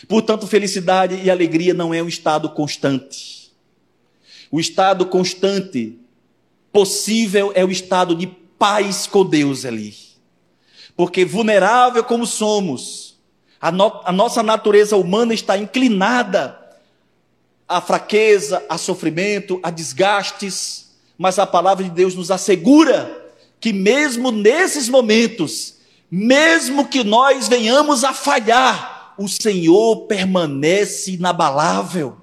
Portanto, 0.07 0.47
felicidade 0.47 1.21
e 1.25 1.28
alegria 1.28 1.75
não 1.75 1.92
é 1.92 2.00
um 2.00 2.07
estado 2.07 2.49
constante. 2.50 3.41
O 4.52 4.61
estado 4.61 5.06
constante 5.06 5.99
possível 6.71 7.50
é 7.54 7.64
o 7.64 7.71
estado 7.71 8.14
de 8.14 8.26
paz 8.26 9.06
com 9.06 9.25
Deus 9.25 9.64
ali. 9.64 9.94
Porque 10.94 11.25
vulnerável 11.25 12.04
como 12.04 12.26
somos, 12.26 13.18
a, 13.59 13.73
no, 13.73 14.02
a 14.04 14.12
nossa 14.12 14.42
natureza 14.42 14.94
humana 14.94 15.32
está 15.32 15.56
inclinada 15.56 16.61
a 17.66 17.80
fraqueza, 17.80 18.62
a 18.68 18.76
sofrimento, 18.76 19.59
a 19.62 19.71
desgastes, 19.71 20.92
mas 21.16 21.38
a 21.38 21.47
palavra 21.47 21.85
de 21.85 21.90
Deus 21.90 22.14
nos 22.14 22.30
assegura 22.30 23.32
que 23.59 23.73
mesmo 23.73 24.30
nesses 24.30 24.88
momentos, 24.88 25.76
mesmo 26.11 26.88
que 26.88 27.02
nós 27.02 27.49
venhamos 27.49 28.04
a 28.04 28.12
falhar, 28.12 29.14
o 29.16 29.26
Senhor 29.28 30.02
permanece 30.06 31.12
inabalável, 31.12 32.21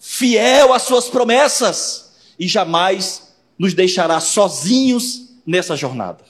fiel 0.00 0.72
às 0.72 0.82
suas 0.82 1.08
promessas 1.08 2.12
e 2.38 2.48
jamais 2.48 3.34
nos 3.58 3.74
deixará 3.74 4.18
sozinhos 4.18 5.28
nessa 5.46 5.76
jornada. 5.76 6.24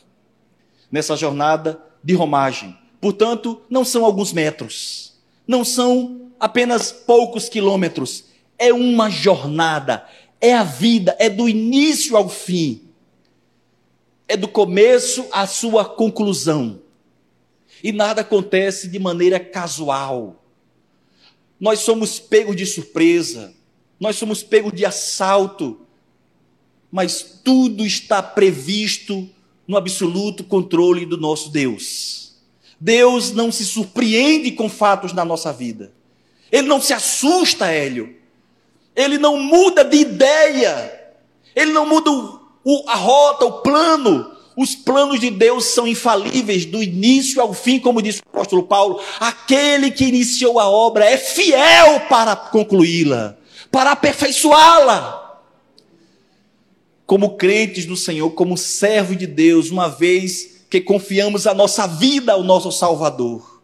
Nessa 0.90 1.16
jornada 1.16 1.80
de 2.02 2.12
romagem. 2.12 2.76
Portanto, 3.00 3.62
não 3.70 3.84
são 3.84 4.04
alguns 4.04 4.32
metros, 4.32 5.14
não 5.46 5.64
são 5.64 6.32
apenas 6.38 6.90
poucos 6.90 7.48
quilômetros, 7.48 8.24
é 8.58 8.72
uma 8.72 9.08
jornada, 9.08 10.06
é 10.40 10.52
a 10.52 10.64
vida, 10.64 11.16
é 11.18 11.30
do 11.30 11.48
início 11.48 12.16
ao 12.16 12.28
fim, 12.28 12.88
é 14.26 14.36
do 14.36 14.48
começo 14.48 15.24
à 15.32 15.46
sua 15.46 15.84
conclusão. 15.84 16.80
E 17.82 17.92
nada 17.92 18.20
acontece 18.20 18.88
de 18.88 18.98
maneira 18.98 19.40
casual. 19.40 20.39
Nós 21.60 21.80
somos 21.80 22.18
pegos 22.18 22.56
de 22.56 22.64
surpresa, 22.64 23.54
nós 23.98 24.16
somos 24.16 24.42
pegos 24.42 24.72
de 24.72 24.86
assalto, 24.86 25.80
mas 26.90 27.40
tudo 27.44 27.84
está 27.84 28.22
previsto 28.22 29.28
no 29.68 29.76
absoluto 29.76 30.42
controle 30.42 31.04
do 31.04 31.16
nosso 31.18 31.50
Deus. 31.50 32.34
Deus 32.80 33.30
não 33.30 33.52
se 33.52 33.64
surpreende 33.66 34.52
com 34.52 34.68
fatos 34.68 35.12
na 35.12 35.24
nossa 35.24 35.52
vida. 35.52 35.92
Ele 36.50 36.66
não 36.66 36.80
se 36.80 36.94
assusta, 36.94 37.66
Hélio 37.66 38.18
ele 38.94 39.18
não 39.18 39.38
muda 39.38 39.84
de 39.84 39.96
ideia, 39.96 41.12
ele 41.54 41.72
não 41.72 41.86
muda 41.86 42.10
o, 42.10 42.84
a 42.88 42.94
rota, 42.94 43.44
o 43.44 43.62
plano. 43.62 44.36
Os 44.60 44.74
planos 44.74 45.18
de 45.18 45.30
Deus 45.30 45.64
são 45.64 45.88
infalíveis 45.88 46.66
do 46.66 46.82
início 46.82 47.40
ao 47.40 47.54
fim, 47.54 47.80
como 47.80 48.02
disse 48.02 48.20
o 48.20 48.28
apóstolo 48.28 48.62
Paulo. 48.64 49.00
Aquele 49.18 49.90
que 49.90 50.04
iniciou 50.04 50.60
a 50.60 50.68
obra 50.68 51.06
é 51.06 51.16
fiel 51.16 52.00
para 52.10 52.36
concluí-la, 52.36 53.38
para 53.70 53.92
aperfeiçoá-la. 53.92 55.40
Como 57.06 57.38
crentes 57.38 57.86
do 57.86 57.96
Senhor, 57.96 58.30
como 58.32 58.58
servo 58.58 59.16
de 59.16 59.26
Deus, 59.26 59.70
uma 59.70 59.88
vez 59.88 60.64
que 60.68 60.80
confiamos 60.80 61.46
a 61.46 61.54
nossa 61.54 61.86
vida 61.86 62.32
ao 62.32 62.42
nosso 62.42 62.70
Salvador, 62.70 63.62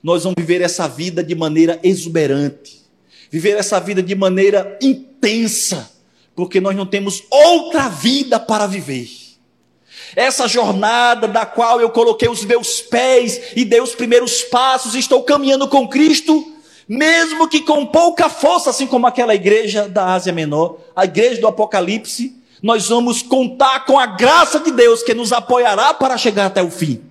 nós 0.00 0.22
vamos 0.22 0.36
viver 0.38 0.60
essa 0.60 0.86
vida 0.86 1.24
de 1.24 1.34
maneira 1.34 1.80
exuberante 1.82 2.86
viver 3.28 3.56
essa 3.58 3.80
vida 3.80 4.00
de 4.02 4.14
maneira 4.14 4.78
intensa, 4.80 5.90
porque 6.34 6.60
nós 6.60 6.76
não 6.76 6.86
temos 6.86 7.24
outra 7.30 7.88
vida 7.88 8.38
para 8.38 8.66
viver. 8.66 9.25
Essa 10.16 10.48
jornada 10.48 11.28
da 11.28 11.44
qual 11.46 11.80
eu 11.80 11.90
coloquei 11.90 12.28
os 12.28 12.44
meus 12.44 12.80
pés 12.80 13.52
e 13.54 13.64
dei 13.64 13.80
os 13.80 13.94
primeiros 13.94 14.42
passos, 14.42 14.94
estou 14.94 15.22
caminhando 15.22 15.68
com 15.68 15.86
Cristo, 15.86 16.54
mesmo 16.88 17.46
que 17.46 17.60
com 17.60 17.84
pouca 17.84 18.28
força, 18.28 18.70
assim 18.70 18.86
como 18.86 19.06
aquela 19.06 19.34
igreja 19.34 19.88
da 19.88 20.14
Ásia 20.14 20.32
Menor, 20.32 20.78
a 20.96 21.04
igreja 21.04 21.40
do 21.40 21.46
Apocalipse, 21.46 22.34
nós 22.62 22.88
vamos 22.88 23.22
contar 23.22 23.84
com 23.84 23.98
a 23.98 24.06
graça 24.06 24.58
de 24.58 24.72
Deus 24.72 25.02
que 25.02 25.12
nos 25.12 25.32
apoiará 25.32 25.92
para 25.92 26.16
chegar 26.16 26.46
até 26.46 26.62
o 26.62 26.70
fim. 26.70 27.02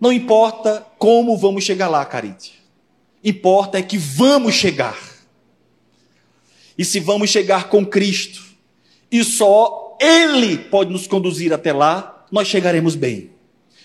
Não 0.00 0.12
importa 0.12 0.84
como 0.98 1.38
vamos 1.38 1.62
chegar 1.64 1.88
lá, 1.88 2.04
Carite 2.04 2.56
importa 3.28 3.76
é 3.78 3.82
que 3.82 3.98
vamos 3.98 4.54
chegar. 4.54 4.96
E 6.78 6.84
se 6.84 7.00
vamos 7.00 7.28
chegar 7.28 7.68
com 7.68 7.84
Cristo, 7.84 8.44
e 9.10 9.24
só 9.24 9.85
Ele 10.00 10.58
pode 10.58 10.90
nos 10.90 11.06
conduzir 11.06 11.52
até 11.52 11.72
lá, 11.72 12.26
nós 12.30 12.48
chegaremos 12.48 12.94
bem. 12.94 13.30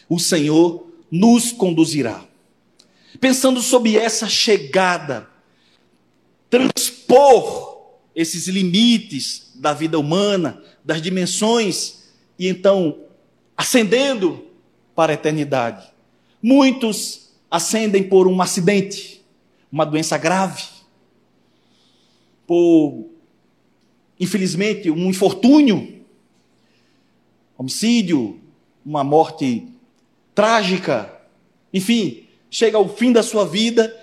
O 0.09 0.19
Senhor 0.19 0.87
nos 1.09 1.51
conduzirá. 1.51 2.23
Pensando 3.19 3.61
sobre 3.61 3.97
essa 3.97 4.27
chegada, 4.27 5.27
transpor 6.49 7.71
esses 8.15 8.47
limites 8.47 9.51
da 9.55 9.73
vida 9.73 9.97
humana, 9.99 10.61
das 10.83 11.01
dimensões, 11.01 12.09
e 12.37 12.47
então 12.47 12.99
ascendendo 13.55 14.45
para 14.95 15.13
a 15.13 15.15
eternidade. 15.15 15.87
Muitos 16.41 17.31
ascendem 17.49 18.03
por 18.03 18.27
um 18.27 18.41
acidente, 18.41 19.23
uma 19.71 19.85
doença 19.85 20.17
grave, 20.17 20.63
por, 22.47 23.09
infelizmente, 24.19 24.89
um 24.89 25.09
infortúnio, 25.09 26.00
homicídio, 27.61 28.39
uma 28.83 29.03
morte 29.03 29.67
trágica, 30.33 31.13
enfim, 31.71 32.25
chega 32.49 32.75
ao 32.75 32.89
fim 32.89 33.11
da 33.11 33.21
sua 33.21 33.45
vida 33.45 33.95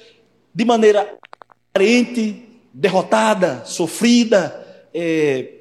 de 0.55 0.65
maneira 0.65 1.19
carente, 1.75 2.45
derrotada, 2.73 3.65
sofrida, 3.65 4.87
é, 4.95 5.55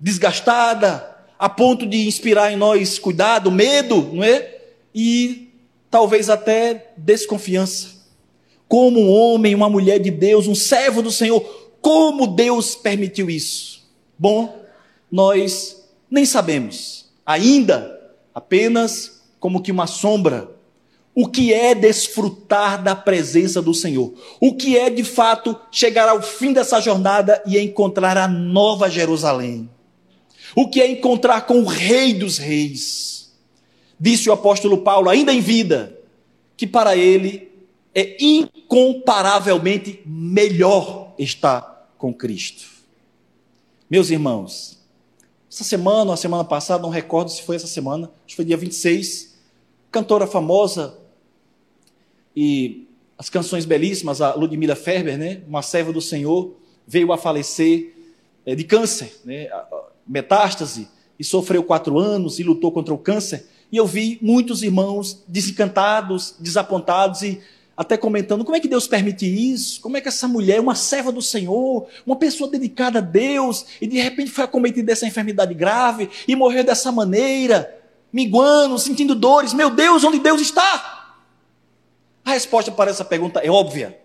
desgastada, 0.00 1.16
a 1.38 1.48
ponto 1.48 1.86
de 1.86 2.08
inspirar 2.08 2.52
em 2.52 2.56
nós 2.56 2.98
cuidado, 2.98 3.52
medo, 3.52 4.10
não 4.12 4.24
é? 4.24 4.56
E 4.92 5.52
talvez 5.88 6.28
até 6.28 6.92
desconfiança 6.96 7.98
como 8.66 9.00
um 9.00 9.10
homem, 9.10 9.54
uma 9.54 9.70
mulher 9.70 10.00
de 10.00 10.10
Deus, 10.10 10.48
um 10.48 10.56
servo 10.56 11.00
do 11.00 11.12
Senhor, 11.12 11.40
como 11.80 12.26
Deus 12.26 12.74
permitiu 12.74 13.30
isso? 13.30 13.88
Bom, 14.18 14.60
nós 15.10 15.88
nem 16.10 16.26
sabemos 16.26 17.07
ainda, 17.28 18.00
apenas 18.34 19.22
como 19.38 19.62
que 19.62 19.70
uma 19.70 19.86
sombra, 19.86 20.50
o 21.14 21.28
que 21.28 21.52
é 21.52 21.74
desfrutar 21.74 22.82
da 22.82 22.96
presença 22.96 23.60
do 23.60 23.74
Senhor, 23.74 24.14
o 24.40 24.54
que 24.54 24.78
é 24.78 24.88
de 24.88 25.04
fato 25.04 25.54
chegar 25.70 26.08
ao 26.08 26.22
fim 26.22 26.54
dessa 26.54 26.80
jornada 26.80 27.42
e 27.44 27.58
encontrar 27.58 28.16
a 28.16 28.26
nova 28.26 28.88
Jerusalém, 28.88 29.68
o 30.56 30.70
que 30.70 30.80
é 30.80 30.90
encontrar 30.90 31.42
com 31.42 31.60
o 31.60 31.66
Rei 31.66 32.14
dos 32.14 32.38
Reis. 32.38 33.30
Disse 34.00 34.30
o 34.30 34.32
apóstolo 34.32 34.78
Paulo, 34.78 35.10
ainda 35.10 35.34
em 35.34 35.40
vida, 35.40 35.98
que 36.56 36.66
para 36.66 36.96
ele 36.96 37.52
é 37.94 38.16
incomparavelmente 38.24 40.00
melhor 40.06 41.12
estar 41.18 41.92
com 41.98 42.14
Cristo. 42.14 42.64
Meus 43.90 44.08
irmãos, 44.08 44.77
essa 45.50 45.64
semana, 45.64 46.10
ou 46.10 46.12
a 46.12 46.16
semana 46.16 46.44
passada, 46.44 46.82
não 46.82 46.90
recordo 46.90 47.30
se 47.30 47.42
foi 47.42 47.56
essa 47.56 47.66
semana, 47.66 48.06
acho 48.06 48.28
que 48.28 48.36
foi 48.36 48.44
dia 48.44 48.56
26, 48.56 49.36
cantora 49.90 50.26
famosa 50.26 50.98
e 52.36 52.86
as 53.16 53.28
canções 53.28 53.64
belíssimas, 53.64 54.20
a 54.20 54.34
Ludmila 54.34 54.76
Ferber, 54.76 55.18
né, 55.18 55.42
uma 55.48 55.62
serva 55.62 55.92
do 55.92 56.00
Senhor, 56.00 56.54
veio 56.86 57.12
a 57.12 57.18
falecer 57.18 57.94
é, 58.46 58.54
de 58.54 58.62
câncer, 58.64 59.20
né, 59.24 59.48
metástase, 60.06 60.88
e 61.18 61.24
sofreu 61.24 61.64
quatro 61.64 61.98
anos 61.98 62.38
e 62.38 62.44
lutou 62.44 62.70
contra 62.70 62.94
o 62.94 62.98
câncer. 62.98 63.46
E 63.72 63.76
eu 63.76 63.86
vi 63.86 64.18
muitos 64.22 64.62
irmãos 64.62 65.24
desencantados, 65.26 66.36
desapontados 66.38 67.22
e 67.22 67.40
até 67.78 67.96
comentando 67.96 68.44
como 68.44 68.56
é 68.56 68.60
que 68.60 68.66
Deus 68.66 68.88
permite 68.88 69.24
isso, 69.24 69.80
como 69.80 69.96
é 69.96 70.00
que 70.00 70.08
essa 70.08 70.26
mulher, 70.26 70.60
uma 70.60 70.74
serva 70.74 71.12
do 71.12 71.22
Senhor, 71.22 71.86
uma 72.04 72.16
pessoa 72.16 72.50
dedicada 72.50 72.98
a 72.98 73.00
Deus, 73.00 73.66
e 73.80 73.86
de 73.86 74.00
repente 74.00 74.32
foi 74.32 74.42
acometida 74.42 74.88
dessa 74.88 75.06
enfermidade 75.06 75.54
grave 75.54 76.10
e 76.26 76.34
morreu 76.34 76.64
dessa 76.64 76.90
maneira, 76.90 77.72
minguando, 78.12 78.76
sentindo 78.80 79.14
dores. 79.14 79.54
Meu 79.54 79.70
Deus, 79.70 80.02
onde 80.02 80.18
Deus 80.18 80.40
está? 80.40 81.14
A 82.24 82.32
resposta 82.32 82.72
para 82.72 82.90
essa 82.90 83.04
pergunta 83.04 83.38
é 83.38 83.48
óbvia. 83.48 83.96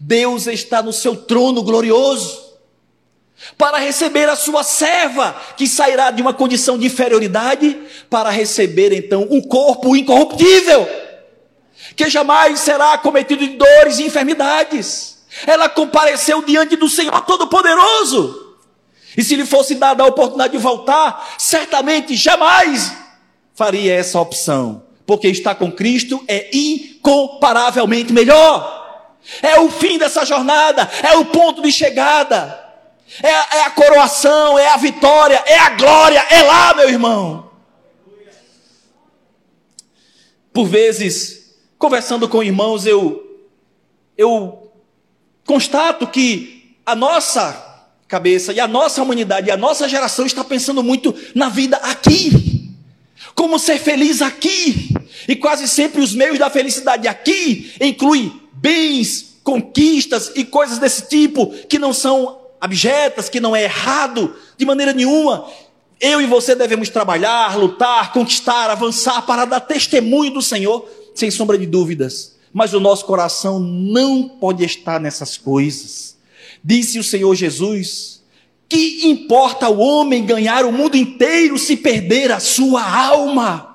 Deus 0.00 0.46
está 0.46 0.82
no 0.82 0.92
seu 0.92 1.14
trono 1.14 1.62
glorioso 1.62 2.54
para 3.58 3.76
receber 3.76 4.30
a 4.30 4.36
sua 4.36 4.62
serva, 4.62 5.38
que 5.58 5.66
sairá 5.66 6.10
de 6.10 6.22
uma 6.22 6.32
condição 6.32 6.78
de 6.78 6.86
inferioridade, 6.86 7.78
para 8.08 8.30
receber 8.30 8.92
então 8.94 9.28
um 9.30 9.42
corpo 9.42 9.94
incorruptível 9.94 11.09
que 11.96 12.08
jamais 12.08 12.60
será 12.60 12.92
acometido 12.92 13.46
de 13.46 13.56
dores 13.56 13.98
e 13.98 14.04
enfermidades. 14.04 15.18
Ela 15.46 15.68
compareceu 15.68 16.42
diante 16.42 16.76
do 16.76 16.88
Senhor 16.88 17.20
Todo-Poderoso. 17.22 18.56
E 19.16 19.22
se 19.22 19.36
lhe 19.36 19.44
fosse 19.44 19.74
dada 19.74 20.02
a 20.02 20.06
oportunidade 20.06 20.52
de 20.52 20.58
voltar, 20.58 21.34
certamente 21.38 22.16
jamais 22.16 22.92
faria 23.54 23.94
essa 23.94 24.20
opção, 24.20 24.84
porque 25.04 25.28
estar 25.28 25.54
com 25.54 25.70
Cristo 25.70 26.22
é 26.28 26.48
incomparavelmente 26.52 28.12
melhor. 28.12 28.78
É 29.42 29.60
o 29.60 29.68
fim 29.70 29.98
dessa 29.98 30.24
jornada, 30.24 30.88
é 31.02 31.16
o 31.16 31.26
ponto 31.26 31.60
de 31.60 31.70
chegada, 31.70 32.58
é 33.22 33.58
é 33.58 33.62
a 33.62 33.70
coroação, 33.70 34.58
é 34.58 34.68
a 34.68 34.76
vitória, 34.76 35.42
é 35.46 35.58
a 35.58 35.70
glória, 35.70 36.24
é 36.30 36.42
lá, 36.42 36.74
meu 36.74 36.88
irmão. 36.88 37.50
Por 40.52 40.66
vezes, 40.66 41.39
conversando 41.80 42.28
com 42.28 42.42
irmãos, 42.42 42.84
eu, 42.84 43.40
eu 44.16 44.70
constato 45.46 46.06
que 46.06 46.76
a 46.84 46.94
nossa 46.94 47.88
cabeça 48.06 48.52
e 48.52 48.60
a 48.60 48.68
nossa 48.68 49.02
humanidade 49.02 49.48
e 49.48 49.50
a 49.50 49.56
nossa 49.56 49.88
geração 49.88 50.26
está 50.26 50.44
pensando 50.44 50.82
muito 50.82 51.14
na 51.34 51.48
vida 51.48 51.78
aqui. 51.78 52.70
Como 53.34 53.58
ser 53.58 53.78
feliz 53.78 54.20
aqui. 54.20 54.94
E 55.26 55.34
quase 55.34 55.66
sempre 55.66 56.02
os 56.02 56.14
meios 56.14 56.38
da 56.38 56.50
felicidade 56.50 57.08
aqui 57.08 57.72
incluem 57.80 58.30
bens, 58.52 59.38
conquistas 59.42 60.32
e 60.34 60.44
coisas 60.44 60.78
desse 60.78 61.08
tipo 61.08 61.46
que 61.66 61.78
não 61.78 61.94
são 61.94 62.40
abjetas, 62.60 63.30
que 63.30 63.40
não 63.40 63.56
é 63.56 63.64
errado 63.64 64.36
de 64.58 64.66
maneira 64.66 64.92
nenhuma. 64.92 65.48
Eu 65.98 66.20
e 66.20 66.26
você 66.26 66.54
devemos 66.54 66.90
trabalhar, 66.90 67.56
lutar, 67.56 68.12
conquistar, 68.12 68.68
avançar 68.68 69.22
para 69.22 69.46
dar 69.46 69.60
testemunho 69.60 70.30
do 70.30 70.42
Senhor 70.42 70.99
sem 71.14 71.30
sombra 71.30 71.58
de 71.58 71.66
dúvidas. 71.66 72.36
Mas 72.52 72.74
o 72.74 72.80
nosso 72.80 73.04
coração 73.04 73.60
não 73.60 74.28
pode 74.28 74.64
estar 74.64 75.00
nessas 75.00 75.36
coisas. 75.36 76.16
Disse 76.62 76.98
o 76.98 77.04
Senhor 77.04 77.34
Jesus: 77.34 78.22
Que 78.68 79.08
importa 79.08 79.68
o 79.68 79.78
homem 79.78 80.26
ganhar 80.26 80.64
o 80.64 80.72
mundo 80.72 80.96
inteiro 80.96 81.58
se 81.58 81.76
perder 81.76 82.32
a 82.32 82.40
sua 82.40 82.82
alma? 82.82 83.70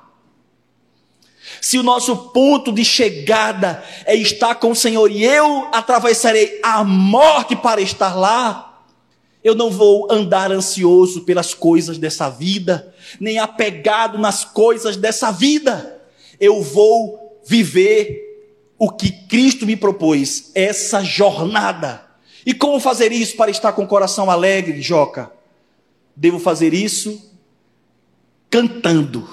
Se 1.61 1.79
o 1.79 1.83
nosso 1.83 2.15
ponto 2.15 2.71
de 2.71 2.85
chegada 2.85 3.83
é 4.05 4.15
estar 4.15 4.55
com 4.55 4.71
o 4.71 4.75
Senhor 4.75 5.09
e 5.09 5.23
eu 5.23 5.67
atravessarei 5.71 6.59
a 6.61 6.83
morte 6.83 7.55
para 7.55 7.81
estar 7.81 8.13
lá, 8.13 8.83
eu 9.43 9.55
não 9.55 9.71
vou 9.71 10.11
andar 10.11 10.51
ansioso 10.51 11.21
pelas 11.21 11.53
coisas 11.53 11.97
dessa 11.97 12.29
vida, 12.29 12.93
nem 13.19 13.39
apegado 13.39 14.19
nas 14.19 14.45
coisas 14.45 14.95
dessa 14.97 15.31
vida. 15.31 16.01
Eu 16.39 16.61
vou 16.61 17.24
viver 17.45 18.25
o 18.77 18.91
que 18.91 19.11
Cristo 19.11 19.65
me 19.65 19.75
propôs, 19.75 20.51
essa 20.53 21.03
jornada. 21.03 22.03
E 22.45 22.53
como 22.53 22.79
fazer 22.79 23.11
isso 23.11 23.35
para 23.37 23.51
estar 23.51 23.71
com 23.73 23.83
o 23.83 23.87
coração 23.87 24.29
alegre, 24.29 24.81
Joca? 24.81 25.31
Devo 26.15 26.39
fazer 26.39 26.73
isso 26.73 27.31
cantando. 28.49 29.27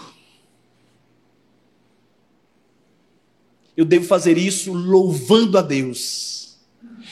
Eu 3.77 3.85
devo 3.85 4.05
fazer 4.05 4.37
isso 4.37 4.73
louvando 4.73 5.57
a 5.57 5.63
Deus, 5.63 6.59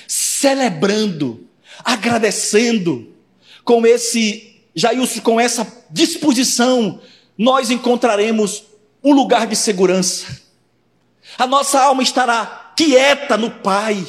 celebrando, 0.07 1.47
agradecendo, 1.83 3.09
com 3.65 3.87
esse, 3.87 4.61
Jailson, 4.75 5.21
com 5.21 5.41
essa 5.41 5.85
disposição, 5.91 7.01
nós 7.37 7.71
encontraremos 7.71 8.65
um 9.03 9.15
lugar 9.15 9.47
de 9.47 9.57
segurança 9.57 10.50
a 11.39 11.47
nossa 11.47 11.81
alma 11.81 12.03
estará 12.03 12.73
quieta 12.77 13.37
no 13.37 13.51
Pai. 13.51 14.07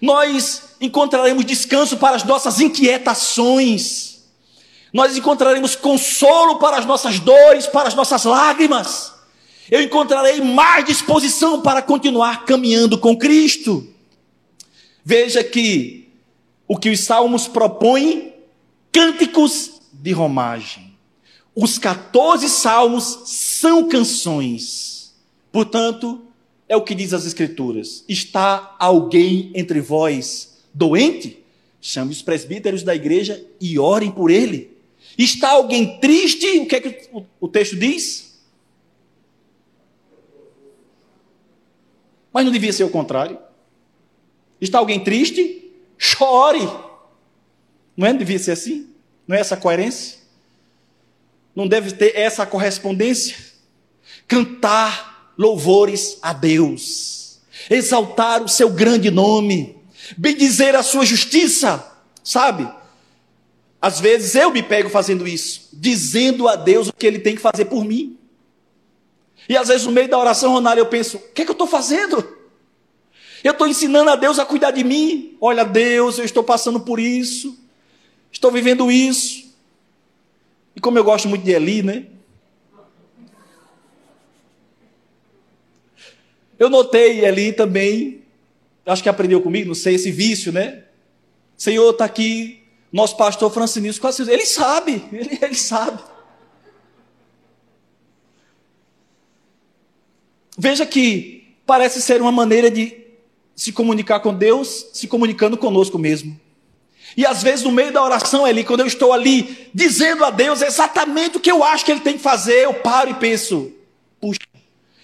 Nós 0.00 0.70
encontraremos 0.80 1.44
descanso 1.44 1.96
para 1.96 2.16
as 2.16 2.24
nossas 2.24 2.60
inquietações. 2.60 4.20
Nós 4.92 5.16
encontraremos 5.16 5.76
consolo 5.76 6.58
para 6.58 6.78
as 6.78 6.86
nossas 6.86 7.20
dores, 7.20 7.66
para 7.66 7.88
as 7.88 7.94
nossas 7.94 8.24
lágrimas. 8.24 9.12
Eu 9.70 9.82
encontrarei 9.82 10.40
mais 10.40 10.84
disposição 10.84 11.60
para 11.60 11.80
continuar 11.80 12.44
caminhando 12.44 12.98
com 12.98 13.16
Cristo. 13.16 13.86
Veja 15.04 15.44
que 15.44 16.08
o 16.66 16.76
que 16.76 16.90
os 16.90 17.00
salmos 17.00 17.46
propõem, 17.46 18.34
cânticos 18.92 19.80
de 19.92 20.12
romagem. 20.12 20.96
Os 21.54 21.78
14 21.78 22.48
salmos 22.48 23.22
são 23.26 23.88
canções. 23.88 24.89
Portanto, 25.52 26.22
é 26.68 26.76
o 26.76 26.82
que 26.82 26.94
diz 26.94 27.12
as 27.12 27.26
Escrituras: 27.26 28.04
está 28.08 28.76
alguém 28.78 29.50
entre 29.54 29.80
vós 29.80 30.62
doente? 30.72 31.38
Chame 31.80 32.12
os 32.12 32.22
presbíteros 32.22 32.82
da 32.82 32.94
igreja 32.94 33.44
e 33.60 33.78
orem 33.78 34.10
por 34.10 34.30
ele. 34.30 34.76
Está 35.16 35.50
alguém 35.50 35.98
triste? 35.98 36.46
O 36.60 36.66
que 36.66 36.76
é 36.76 36.80
que 36.80 37.10
o 37.40 37.48
texto 37.48 37.76
diz? 37.76 38.38
Mas 42.32 42.44
não 42.44 42.52
devia 42.52 42.72
ser 42.72 42.84
o 42.84 42.90
contrário. 42.90 43.38
Está 44.60 44.78
alguém 44.78 45.02
triste? 45.02 45.72
Chore. 45.98 46.68
Não 47.96 48.06
é? 48.06 48.12
Devia 48.12 48.38
ser 48.38 48.52
assim? 48.52 48.88
Não 49.26 49.36
é 49.36 49.40
essa 49.40 49.56
coerência? 49.56 50.18
Não 51.54 51.66
deve 51.66 51.92
ter 51.92 52.16
essa 52.16 52.46
correspondência? 52.46 53.36
Cantar 54.28 55.09
louvores 55.40 56.18
a 56.20 56.34
Deus, 56.34 57.40
exaltar 57.70 58.42
o 58.42 58.48
seu 58.48 58.68
grande 58.68 59.10
nome, 59.10 59.74
bendizer 60.18 60.76
a 60.76 60.82
sua 60.82 61.06
justiça, 61.06 61.82
sabe? 62.22 62.68
Às 63.80 63.98
vezes 63.98 64.34
eu 64.34 64.50
me 64.50 64.62
pego 64.62 64.90
fazendo 64.90 65.26
isso, 65.26 65.70
dizendo 65.72 66.46
a 66.46 66.56
Deus 66.56 66.88
o 66.88 66.92
que 66.92 67.06
Ele 67.06 67.18
tem 67.18 67.34
que 67.36 67.40
fazer 67.40 67.64
por 67.64 67.86
mim. 67.86 68.18
E 69.48 69.56
às 69.56 69.68
vezes 69.68 69.86
no 69.86 69.92
meio 69.92 70.10
da 70.10 70.18
oração, 70.18 70.52
Ronaldo, 70.52 70.78
eu 70.78 70.86
penso: 70.86 71.16
o 71.16 71.20
que 71.32 71.40
é 71.40 71.44
que 71.46 71.50
eu 71.50 71.54
estou 71.54 71.66
fazendo? 71.66 72.36
Eu 73.42 73.52
estou 73.52 73.66
ensinando 73.66 74.10
a 74.10 74.16
Deus 74.16 74.38
a 74.38 74.44
cuidar 74.44 74.72
de 74.72 74.84
mim. 74.84 75.38
Olha, 75.40 75.64
Deus, 75.64 76.18
eu 76.18 76.24
estou 76.26 76.44
passando 76.44 76.80
por 76.80 77.00
isso, 77.00 77.58
estou 78.30 78.52
vivendo 78.52 78.92
isso. 78.92 79.54
E 80.76 80.80
como 80.80 80.98
eu 80.98 81.04
gosto 81.04 81.28
muito 81.28 81.44
de 81.44 81.52
Eli, 81.52 81.82
né? 81.82 82.04
Eu 86.60 86.68
notei 86.68 87.24
ali 87.24 87.54
também, 87.54 88.22
acho 88.84 89.02
que 89.02 89.08
aprendeu 89.08 89.40
comigo, 89.40 89.68
não 89.68 89.74
sei, 89.74 89.94
esse 89.94 90.10
vício, 90.10 90.52
né? 90.52 90.84
Senhor, 91.56 91.88
está 91.88 92.04
aqui, 92.04 92.62
nosso 92.92 93.16
pastor 93.16 93.50
Francisco, 93.50 94.06
ele 94.28 94.44
sabe, 94.44 95.02
ele, 95.10 95.38
ele 95.40 95.54
sabe. 95.54 96.02
Veja 100.58 100.84
que 100.84 101.56
parece 101.64 102.02
ser 102.02 102.20
uma 102.20 102.30
maneira 102.30 102.70
de 102.70 103.06
se 103.56 103.72
comunicar 103.72 104.20
com 104.20 104.34
Deus, 104.34 104.88
se 104.92 105.08
comunicando 105.08 105.56
conosco 105.56 105.98
mesmo. 105.98 106.38
E 107.16 107.24
às 107.24 107.42
vezes 107.42 107.64
no 107.64 107.72
meio 107.72 107.90
da 107.90 108.04
oração 108.04 108.44
ali, 108.44 108.64
quando 108.64 108.80
eu 108.80 108.86
estou 108.86 109.14
ali 109.14 109.70
dizendo 109.72 110.26
a 110.26 110.30
Deus 110.30 110.60
exatamente 110.60 111.38
o 111.38 111.40
que 111.40 111.50
eu 111.50 111.64
acho 111.64 111.86
que 111.86 111.90
Ele 111.90 112.00
tem 112.00 112.18
que 112.18 112.22
fazer, 112.22 112.64
eu 112.64 112.74
paro 112.74 113.10
e 113.10 113.14
penso: 113.14 113.72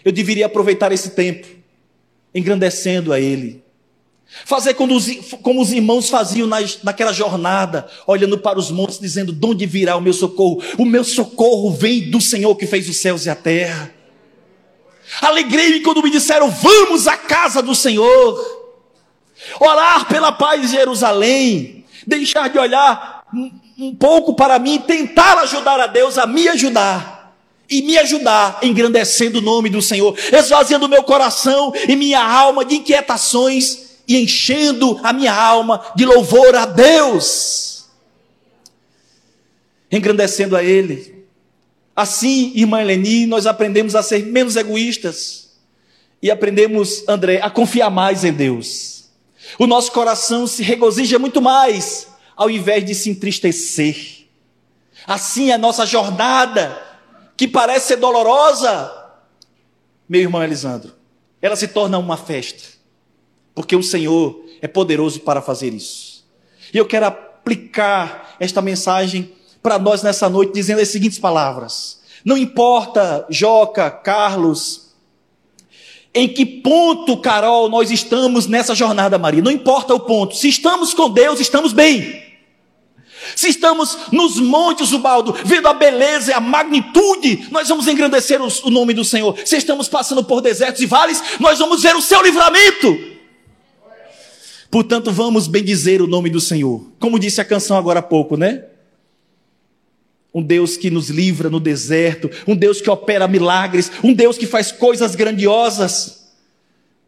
eu 0.07 0.13
deveria 0.13 0.47
aproveitar 0.47 0.93
esse 0.93 1.11
tempo, 1.11 1.49
engrandecendo 2.33 3.13
a 3.13 3.19
Ele. 3.19 3.61
Fazer 4.45 4.75
como 4.75 4.95
os, 4.95 5.73
irmãos 5.73 6.09
faziam 6.09 6.47
na, 6.47 6.59
naquela 6.85 7.13
jornada, 7.13 7.89
olhando 8.07 8.39
para 8.39 8.57
os 8.57 8.71
montes, 8.71 9.01
dizendo: 9.01 9.33
De 9.33 9.45
onde 9.45 9.67
virá 9.67 9.97
o 9.97 10.01
meu 10.01 10.13
socorro? 10.13 10.63
O 10.79 10.85
meu 10.85 11.03
socorro 11.03 11.73
vem 11.73 12.09
do 12.09 12.21
Senhor 12.21 12.55
que 12.55 12.69
fez 12.69 12.89
os 12.89 12.99
céus 12.99 13.27
e 13.27 13.31
a 13.31 13.35
terra. 13.35 13.93
Alegrei-me 15.21 15.81
quando 15.81 16.05
me 16.05 16.11
disseram: 16.11 16.53
Vamos 16.53 17.09
à 17.09 17.17
casa 17.17 17.61
do 17.61 17.75
Senhor. 17.75 18.39
Orar 19.59 20.07
pela 20.07 20.31
paz 20.31 20.61
de 20.61 20.69
Jerusalém. 20.69 21.85
Deixar 22.07 22.49
de 22.49 22.59
olhar 22.61 23.27
um 23.77 23.93
pouco 23.97 24.37
para 24.37 24.57
mim, 24.61 24.79
tentar 24.79 25.37
ajudar 25.39 25.81
a 25.81 25.89
Deus 25.89 26.17
a 26.17 26.29
me 26.29 26.47
ajudar 26.47 27.16
e 27.69 27.83
me 27.83 27.99
ajudar, 27.99 28.61
engrandecendo 28.63 29.39
o 29.39 29.43
nome 29.43 29.69
do 29.69 29.83
Senhor, 29.83 30.17
esvaziando 30.33 30.89
meu 30.89 31.03
coração 31.03 31.73
e 31.89 31.97
minha 31.97 32.23
alma 32.23 32.65
de 32.65 32.77
inquietações 32.77 33.87
e 34.07 34.17
enchendo 34.17 35.01
a 35.03 35.13
minha 35.13 35.35
alma 35.35 35.85
de 35.97 36.05
louvor 36.05 36.55
a 36.55 36.65
Deus, 36.65 37.87
engrandecendo 39.91 40.57
a 40.57 40.63
Ele. 40.63 41.25
Assim, 41.95 42.53
irmã 42.55 42.81
Eleni, 42.81 43.27
nós 43.27 43.47
aprendemos 43.47 43.97
a 43.97 44.03
ser 44.03 44.25
menos 44.25 44.55
egoístas 44.55 45.57
e 46.23 46.31
aprendemos, 46.31 47.05
André, 47.09 47.41
a 47.43 47.51
confiar 47.51 47.91
mais 47.91 48.23
em 48.23 48.33
Deus. 48.33 49.07
O 49.59 49.67
nosso 49.67 49.93
coração 49.93 50.47
se 50.47 50.63
regozija 50.63 51.19
muito 51.19 51.41
mais 51.41 52.09
ao 52.37 52.51
invés 52.51 52.85
de 52.85 52.95
se 52.95 53.09
entristecer. 53.09 54.27
Assim, 55.07 55.51
a 55.51 55.59
nossa 55.59 55.87
jornada, 55.87 56.86
que 57.37 57.47
parece 57.47 57.89
ser 57.89 57.97
dolorosa, 57.97 58.93
meu 60.09 60.21
irmão 60.21 60.43
Elisandro, 60.43 60.93
ela 61.41 61.57
se 61.57 61.69
torna 61.69 61.99
uma 61.99 62.17
festa 62.17 62.77
porque 63.57 63.75
o 63.75 63.83
Senhor 63.83 64.45
é 64.61 64.69
poderoso 64.69 65.21
para 65.21 65.41
fazer 65.41 65.73
isso. 65.73 66.27
E 66.75 66.77
eu 66.77 66.85
quero 66.85 67.07
aplicar 67.07 68.37
esta 68.39 68.61
mensagem 68.61 69.33
para 69.63 69.79
nós 69.79 70.03
nessa 70.03 70.29
noite, 70.29 70.53
dizendo 70.53 70.83
as 70.83 70.89
seguintes 70.89 71.19
palavras: 71.19 72.03
Não 72.23 72.37
importa, 72.37 73.27
Joca, 73.31 73.91
Carlos, 73.91 74.95
em 76.13 76.29
que 76.29 76.45
ponto, 76.45 77.17
Carol, 77.17 77.71
nós 77.71 77.91
estamos 77.91 78.47
nessa 78.47 78.75
jornada, 78.75 79.19
Maria, 79.19 79.41
não 79.41 79.51
importa 79.51 79.95
o 79.95 80.01
ponto, 80.01 80.37
se 80.37 80.51
estamos 80.51 80.93
com 80.93 81.09
Deus, 81.09 81.41
estamos 81.41 81.73
bem. 81.73 82.26
Se 83.35 83.49
estamos 83.49 83.99
nos 84.13 84.39
montes 84.39 84.91
do 84.91 84.99
baldo, 84.99 85.35
vendo 85.45 85.67
a 85.67 85.75
beleza 85.75 86.31
e 86.31 86.35
a 86.35 86.41
magnitude, 86.41 87.49
nós 87.51 87.69
vamos 87.69 87.89
engrandecer 87.89 88.41
o 88.41 88.71
nome 88.71 88.95
do 88.95 89.05
Senhor. 89.05 89.37
Se 89.45 89.57
estamos 89.57 89.89
passando 89.89 90.23
por 90.23 90.41
desertos 90.41 90.81
e 90.83 90.87
vales, 90.87 91.23
nós 91.41 91.59
vamos 91.59 91.83
ver 91.83 91.97
o 91.97 92.03
seu 92.03 92.23
livramento. 92.23 93.17
Portanto, 94.71 95.11
vamos 95.11 95.47
bendizer 95.47 96.03
o 96.03 96.07
nome 96.07 96.29
do 96.29 96.41
Senhor. 96.41 96.85
Como 96.99 97.19
disse 97.19 97.41
a 97.41 97.45
canção 97.45 97.77
agora 97.77 98.01
há 98.01 98.03
pouco, 98.03 98.37
né? 98.37 98.65
Um 100.35 100.43
Deus 100.43 100.77
que 100.77 100.91
nos 100.91 101.09
livra 101.09 101.49
no 101.49 101.59
deserto, 101.59 102.31
um 102.47 102.55
Deus 102.55 102.81
que 102.81 102.91
opera 102.91 103.27
milagres, 103.27 103.91
um 104.05 104.13
Deus 104.13 104.37
que 104.37 104.47
faz 104.47 104.71
coisas 104.71 105.15
grandiosas. 105.15 106.29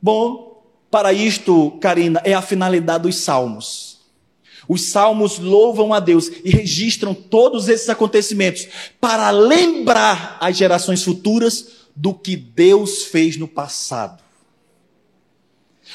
Bom, 0.00 0.62
para 0.90 1.12
isto, 1.12 1.72
Karina, 1.80 2.22
é 2.24 2.32
a 2.32 2.40
finalidade 2.40 3.02
dos 3.02 3.16
salmos. 3.16 3.87
Os 4.68 4.90
salmos 4.90 5.38
louvam 5.38 5.94
a 5.94 5.98
Deus 5.98 6.30
e 6.44 6.50
registram 6.50 7.14
todos 7.14 7.68
esses 7.68 7.88
acontecimentos 7.88 8.68
para 9.00 9.30
lembrar 9.30 10.36
as 10.40 10.56
gerações 10.56 11.02
futuras 11.02 11.68
do 11.96 12.12
que 12.12 12.36
Deus 12.36 13.04
fez 13.04 13.36
no 13.36 13.48
passado 13.48 14.28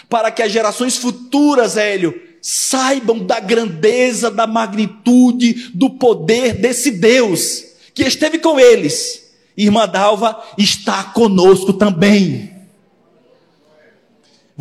para 0.09 0.31
que 0.31 0.41
as 0.41 0.51
gerações 0.51 0.97
futuras, 0.97 1.77
Hélio, 1.77 2.19
saibam 2.41 3.19
da 3.19 3.39
grandeza, 3.39 4.29
da 4.29 4.45
magnitude, 4.45 5.71
do 5.73 5.89
poder 5.91 6.53
desse 6.55 6.91
Deus 6.91 7.63
que 7.93 8.03
esteve 8.03 8.39
com 8.39 8.59
eles. 8.59 9.31
Irmã 9.55 9.87
Dalva 9.87 10.43
está 10.57 11.03
conosco 11.03 11.73
também. 11.73 12.52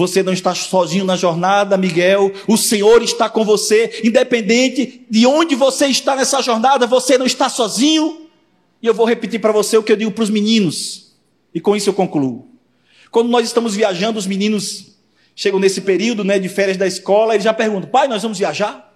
Você 0.02 0.20
não 0.20 0.32
está 0.32 0.52
sozinho 0.52 1.04
na 1.04 1.14
jornada, 1.14 1.76
Miguel. 1.76 2.32
O 2.48 2.56
Senhor 2.56 3.00
está 3.02 3.30
com 3.30 3.44
você, 3.44 4.00
independente 4.02 5.06
de 5.08 5.24
onde 5.26 5.54
você 5.54 5.86
está 5.86 6.16
nessa 6.16 6.42
jornada, 6.42 6.88
você 6.88 7.16
não 7.16 7.24
está 7.24 7.48
sozinho. 7.48 8.26
E 8.82 8.86
eu 8.88 8.92
vou 8.92 9.06
repetir 9.06 9.40
para 9.40 9.52
você 9.52 9.76
o 9.76 9.82
que 9.82 9.92
eu 9.92 9.96
digo 9.96 10.10
para 10.10 10.24
os 10.24 10.30
meninos, 10.30 11.14
e 11.54 11.60
com 11.60 11.76
isso 11.76 11.88
eu 11.88 11.94
concluo. 11.94 12.48
Quando 13.12 13.28
nós 13.28 13.46
estamos 13.46 13.76
viajando, 13.76 14.18
os 14.18 14.26
meninos 14.26 14.96
chegam 15.36 15.60
nesse 15.60 15.82
período 15.82 16.24
né, 16.24 16.36
de 16.36 16.48
férias 16.48 16.76
da 16.76 16.86
escola, 16.86 17.34
eles 17.34 17.44
já 17.44 17.54
perguntam: 17.54 17.88
pai, 17.88 18.08
nós 18.08 18.22
vamos 18.22 18.38
viajar? 18.38 18.92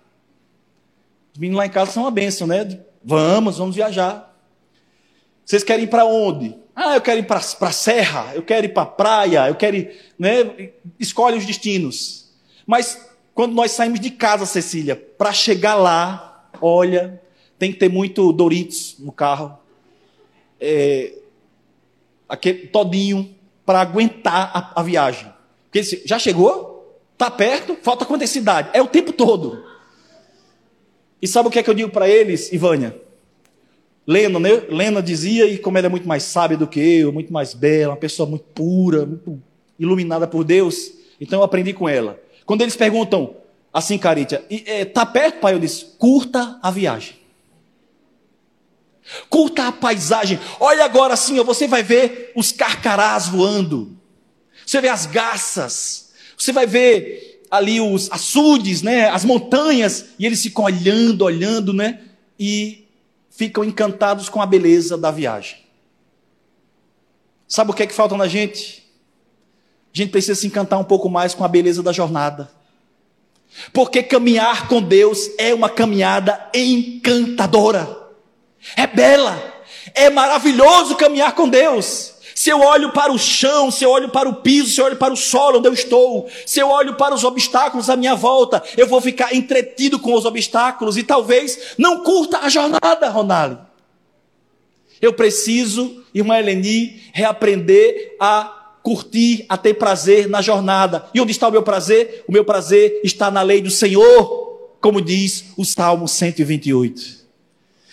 Os 1.32 1.38
meninos 1.38 1.58
lá 1.58 1.66
em 1.66 1.70
casa 1.70 1.92
são 1.92 2.02
uma 2.02 2.10
bênção, 2.10 2.48
né? 2.48 2.80
Vamos, 3.04 3.58
vamos 3.58 3.76
viajar. 3.76 4.36
Vocês 5.44 5.62
querem 5.62 5.84
ir 5.84 5.88
para 5.88 6.04
onde? 6.04 6.56
Ah, 6.78 6.94
eu 6.94 7.00
quero 7.00 7.20
ir 7.20 7.26
para 7.26 7.38
a 7.38 7.72
serra, 7.72 8.32
eu 8.34 8.42
quero 8.42 8.66
ir 8.66 8.68
para 8.68 8.82
a 8.82 8.86
praia, 8.86 9.48
eu 9.48 9.54
quero 9.54 9.76
ir. 9.76 9.96
Né? 10.18 10.72
Escolhe 11.00 11.38
os 11.38 11.46
destinos. 11.46 12.30
Mas 12.66 13.08
quando 13.34 13.54
nós 13.54 13.70
saímos 13.70 13.98
de 13.98 14.10
casa, 14.10 14.44
Cecília, 14.44 14.94
para 14.94 15.32
chegar 15.32 15.74
lá, 15.74 16.50
olha, 16.60 17.22
tem 17.58 17.72
que 17.72 17.78
ter 17.78 17.88
muito 17.88 18.30
Doritos 18.30 18.96
no 18.98 19.10
carro. 19.10 19.58
É, 20.60 21.14
aquele 22.28 22.66
todinho 22.66 23.34
para 23.64 23.80
aguentar 23.80 24.50
a, 24.52 24.80
a 24.80 24.82
viagem. 24.82 25.32
Porque 25.64 25.82
já 26.04 26.18
chegou? 26.18 27.00
Está 27.14 27.30
perto? 27.30 27.78
Falta 27.82 28.04
quantas 28.04 28.28
cidades? 28.28 28.70
É 28.74 28.82
o 28.82 28.86
tempo 28.86 29.14
todo. 29.14 29.64
E 31.22 31.26
sabe 31.26 31.48
o 31.48 31.50
que 31.50 31.58
é 31.58 31.62
que 31.62 31.70
eu 31.70 31.74
digo 31.74 31.90
para 31.90 32.06
eles, 32.06 32.52
Ivânia? 32.52 33.05
Lena, 34.06 34.38
né? 34.38 34.62
Lena 34.68 35.02
dizia, 35.02 35.46
e 35.46 35.58
como 35.58 35.76
ela 35.76 35.88
é 35.88 35.90
muito 35.90 36.06
mais 36.06 36.22
sábia 36.22 36.56
do 36.56 36.66
que 36.66 36.78
eu, 36.78 37.12
muito 37.12 37.32
mais 37.32 37.52
bela, 37.54 37.92
uma 37.92 37.98
pessoa 37.98 38.28
muito 38.28 38.44
pura, 38.54 39.04
muito 39.04 39.42
iluminada 39.78 40.26
por 40.26 40.44
Deus, 40.44 40.92
então 41.20 41.40
eu 41.40 41.44
aprendi 41.44 41.72
com 41.72 41.88
ela. 41.88 42.20
Quando 42.44 42.62
eles 42.62 42.76
perguntam 42.76 43.36
assim, 43.72 43.98
Caritia, 43.98 44.44
está 44.48 45.02
é, 45.02 45.06
perto, 45.06 45.40
pai? 45.40 45.54
Eu 45.54 45.58
disse, 45.58 45.84
curta 45.98 46.58
a 46.62 46.70
viagem. 46.70 47.16
Curta 49.28 49.68
a 49.68 49.72
paisagem. 49.72 50.38
Olha 50.58 50.84
agora 50.84 51.14
assim, 51.14 51.42
você 51.42 51.66
vai 51.66 51.82
ver 51.82 52.32
os 52.34 52.52
carcarás 52.52 53.28
voando. 53.28 53.96
Você 54.64 54.80
vê 54.80 54.88
as 54.88 55.06
garças, 55.06 56.12
você 56.36 56.52
vai 56.52 56.66
ver 56.66 57.44
ali 57.50 57.80
os 57.80 58.10
açudes, 58.10 58.82
né, 58.82 59.08
as 59.08 59.24
montanhas, 59.24 60.06
e 60.18 60.26
eles 60.26 60.42
ficam 60.42 60.64
olhando, 60.64 61.22
olhando, 61.22 61.72
né, 61.72 62.00
e 62.38 62.85
ficam 63.36 63.62
encantados 63.62 64.28
com 64.30 64.40
a 64.40 64.46
beleza 64.46 64.96
da 64.96 65.10
viagem. 65.10 65.58
Sabe 67.46 67.70
o 67.70 67.74
que 67.74 67.82
é 67.82 67.86
que 67.86 67.94
falta 67.94 68.16
na 68.16 68.26
gente? 68.26 68.82
A 69.94 69.96
gente 69.96 70.10
precisa 70.10 70.40
se 70.40 70.46
encantar 70.46 70.78
um 70.78 70.84
pouco 70.84 71.08
mais 71.08 71.34
com 71.34 71.44
a 71.44 71.48
beleza 71.48 71.82
da 71.82 71.92
jornada. 71.92 72.50
Porque 73.72 74.02
caminhar 74.02 74.68
com 74.68 74.82
Deus 74.82 75.30
é 75.38 75.54
uma 75.54 75.68
caminhada 75.68 76.50
encantadora. 76.54 78.04
É 78.74 78.86
bela, 78.86 79.40
é 79.94 80.10
maravilhoso 80.10 80.96
caminhar 80.96 81.34
com 81.34 81.48
Deus. 81.48 82.14
Se 82.46 82.52
eu 82.52 82.60
olho 82.60 82.92
para 82.92 83.12
o 83.12 83.18
chão, 83.18 83.72
se 83.72 83.82
eu 83.82 83.90
olho 83.90 84.08
para 84.08 84.28
o 84.28 84.36
piso, 84.36 84.70
se 84.70 84.80
eu 84.80 84.84
olho 84.84 84.94
para 84.94 85.12
o 85.12 85.16
solo 85.16 85.58
onde 85.58 85.66
eu 85.66 85.72
estou, 85.72 86.28
se 86.46 86.60
eu 86.60 86.68
olho 86.68 86.94
para 86.94 87.12
os 87.12 87.24
obstáculos 87.24 87.90
à 87.90 87.96
minha 87.96 88.14
volta, 88.14 88.62
eu 88.76 88.86
vou 88.86 89.00
ficar 89.00 89.34
entretido 89.34 89.98
com 89.98 90.14
os 90.14 90.24
obstáculos 90.24 90.96
e 90.96 91.02
talvez 91.02 91.74
não 91.76 92.04
curta 92.04 92.38
a 92.38 92.48
jornada, 92.48 93.08
Ronaldo. 93.08 93.66
Eu 95.02 95.12
preciso, 95.12 96.04
irmã 96.14 96.38
Eleni, 96.38 97.02
reaprender 97.12 98.14
a 98.20 98.76
curtir, 98.80 99.44
a 99.48 99.56
ter 99.56 99.74
prazer 99.74 100.28
na 100.28 100.40
jornada. 100.40 101.04
E 101.12 101.20
onde 101.20 101.32
está 101.32 101.48
o 101.48 101.50
meu 101.50 101.64
prazer? 101.64 102.22
O 102.28 102.32
meu 102.32 102.44
prazer 102.44 103.00
está 103.02 103.28
na 103.28 103.42
lei 103.42 103.60
do 103.60 103.72
Senhor, 103.72 104.76
como 104.80 105.00
diz 105.00 105.46
o 105.56 105.64
Salmo 105.64 106.06
128. 106.06 107.25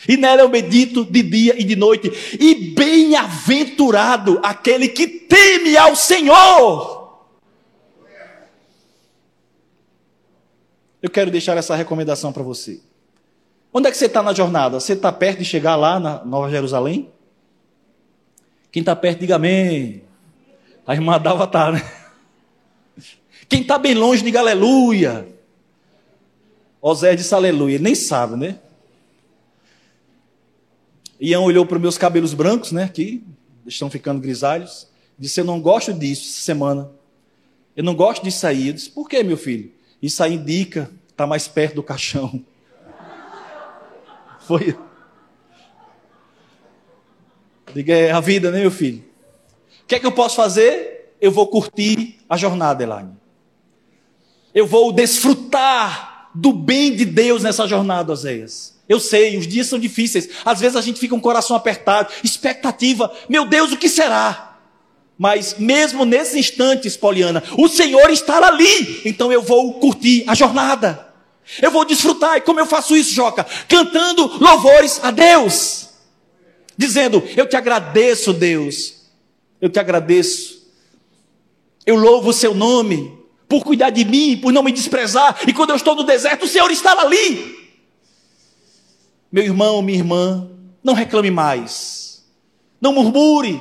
E 0.07 0.17
nela 0.17 0.41
eu 0.41 0.49
medito 0.49 1.05
de 1.05 1.23
dia 1.23 1.59
e 1.59 1.63
de 1.63 1.75
noite. 1.75 2.11
E 2.39 2.55
bem-aventurado 2.73 4.39
aquele 4.43 4.87
que 4.87 5.07
teme 5.07 5.77
ao 5.77 5.95
Senhor. 5.95 7.03
Eu 11.01 11.09
quero 11.09 11.29
deixar 11.29 11.57
essa 11.57 11.75
recomendação 11.75 12.31
para 12.31 12.43
você. 12.43 12.79
Onde 13.73 13.87
é 13.87 13.91
que 13.91 13.97
você 13.97 14.05
está 14.05 14.21
na 14.21 14.33
jornada? 14.33 14.79
Você 14.79 14.93
está 14.93 15.11
perto 15.11 15.39
de 15.39 15.45
chegar 15.45 15.75
lá 15.75 15.99
na 15.99 16.23
Nova 16.23 16.49
Jerusalém? 16.49 17.09
Quem 18.71 18.81
está 18.81 18.95
perto, 18.95 19.19
diga 19.19 19.35
amém. 19.35 20.03
A 20.85 20.93
irmã 20.93 21.19
Dalva 21.19 21.43
está, 21.45 21.71
né? 21.71 21.81
Quem 23.49 23.61
está 23.61 23.77
bem 23.77 23.93
longe, 23.93 24.23
diga 24.23 24.39
aleluia. 24.39 25.27
Osé 26.81 27.15
disse 27.15 27.33
aleluia. 27.33 27.75
Ele 27.75 27.83
nem 27.83 27.95
sabe, 27.95 28.35
né? 28.35 28.59
Ian 31.23 31.39
olhou 31.39 31.65
para 31.65 31.77
os 31.77 31.81
meus 31.81 31.97
cabelos 31.97 32.33
brancos, 32.33 32.73
né? 32.73 32.83
Aqui, 32.83 33.23
estão 33.65 33.89
ficando 33.89 34.19
grisalhos. 34.19 34.89
Disse: 35.17 35.39
Eu 35.39 35.45
não 35.45 35.62
gosto 35.62 35.93
disso 35.93 36.23
essa 36.23 36.41
semana. 36.41 36.91
Eu 37.77 37.83
não 37.83 37.95
gosto 37.95 38.23
disso 38.23 38.45
aí. 38.45 38.67
Eu 38.67 38.73
disse: 38.73 38.89
Por 38.89 39.07
que, 39.07 39.23
meu 39.23 39.38
filho? 39.38 39.71
Isso 40.01 40.21
aí 40.21 40.33
indica 40.33 40.91
está 41.09 41.25
mais 41.25 41.47
perto 41.47 41.75
do 41.75 41.83
caixão. 41.83 42.43
Foi. 44.45 44.77
Diga, 47.73 47.93
é 47.93 48.12
a 48.12 48.19
vida, 48.19 48.51
né, 48.51 48.59
meu 48.59 48.71
filho? 48.71 49.01
O 49.83 49.88
que 49.88 49.95
é 49.95 49.99
que 49.99 50.05
eu 50.05 50.12
posso 50.12 50.36
fazer? 50.36 51.15
Eu 51.21 51.31
vou 51.31 51.47
curtir 51.47 52.19
a 52.27 52.36
jornada, 52.36 52.83
Elaine. 52.83 53.15
Eu 54.53 54.67
vou 54.67 54.91
desfrutar 54.91 56.29
do 56.36 56.51
bem 56.51 56.93
de 56.93 57.05
Deus 57.05 57.43
nessa 57.43 57.65
jornada, 57.65 58.12
Oséias. 58.12 58.72
Eu 58.88 59.00
sei, 59.00 59.38
os 59.38 59.48
dias 59.48 59.67
são 59.67 59.80
difíceis. 59.80 60.30
Às 60.43 60.60
vezes 60.60 60.76
a 60.76 60.82
gente 60.82 61.00
fica 61.00 61.12
com 61.12 61.19
o 61.19 61.22
coração 61.22 61.56
apertado, 61.56 62.12
expectativa. 62.24 63.12
Meu 63.30 63.46
Deus, 63.46 63.72
o 63.72 63.78
que 63.78 63.88
será? 63.88 64.58
Mas 65.17 65.56
mesmo 65.58 66.06
nesses 66.06 66.36
instantes, 66.36 66.98
Poliana, 66.98 67.43
o 67.58 67.67
Senhor 67.67 68.10
está 68.10 68.46
ali. 68.46 69.02
Então 69.06 69.32
eu 69.32 69.41
vou 69.41 69.76
curtir 69.76 70.24
a 70.28 70.36
jornada. 70.36 71.13
Eu 71.62 71.72
vou 71.72 71.86
desfrutar. 71.86 72.38
E 72.38 72.41
como 72.41 72.60
eu 72.60 72.65
faço 72.65 72.96
isso, 72.96 73.13
Joca? 73.13 73.46
Cantando 73.67 74.26
louvores 74.39 75.00
a 75.04 75.12
Deus. 75.12 75.89
Dizendo: 76.78 77.24
Eu 77.38 77.48
te 77.48 77.56
agradeço, 77.56 78.34
Deus. 78.34 78.96
Eu 79.62 79.69
te 79.69 79.80
agradeço. 79.80 80.63
Eu 81.86 81.96
louvo 81.96 82.30
o 82.30 82.34
seu 82.34 82.54
nome 82.54 83.17
por 83.48 83.63
cuidar 83.63 83.91
de 83.91 84.04
mim, 84.04 84.38
por 84.41 84.52
não 84.52 84.63
me 84.63 84.72
desprezar. 84.72 85.39
E 85.48 85.54
quando 85.54 85.69
eu 85.69 85.76
estou 85.76 85.96
no 85.96 86.04
deserto, 86.04 86.43
o 86.43 86.48
Senhor 86.48 86.72
está 86.72 87.00
ali. 87.00 87.62
Meu 89.34 89.43
irmão, 89.43 89.82
minha 89.82 89.98
irmã, 89.98 90.48
não 90.84 90.93
reclame 90.93 91.32
mais. 91.32 92.24
Não 92.80 92.93
murmure. 92.93 93.60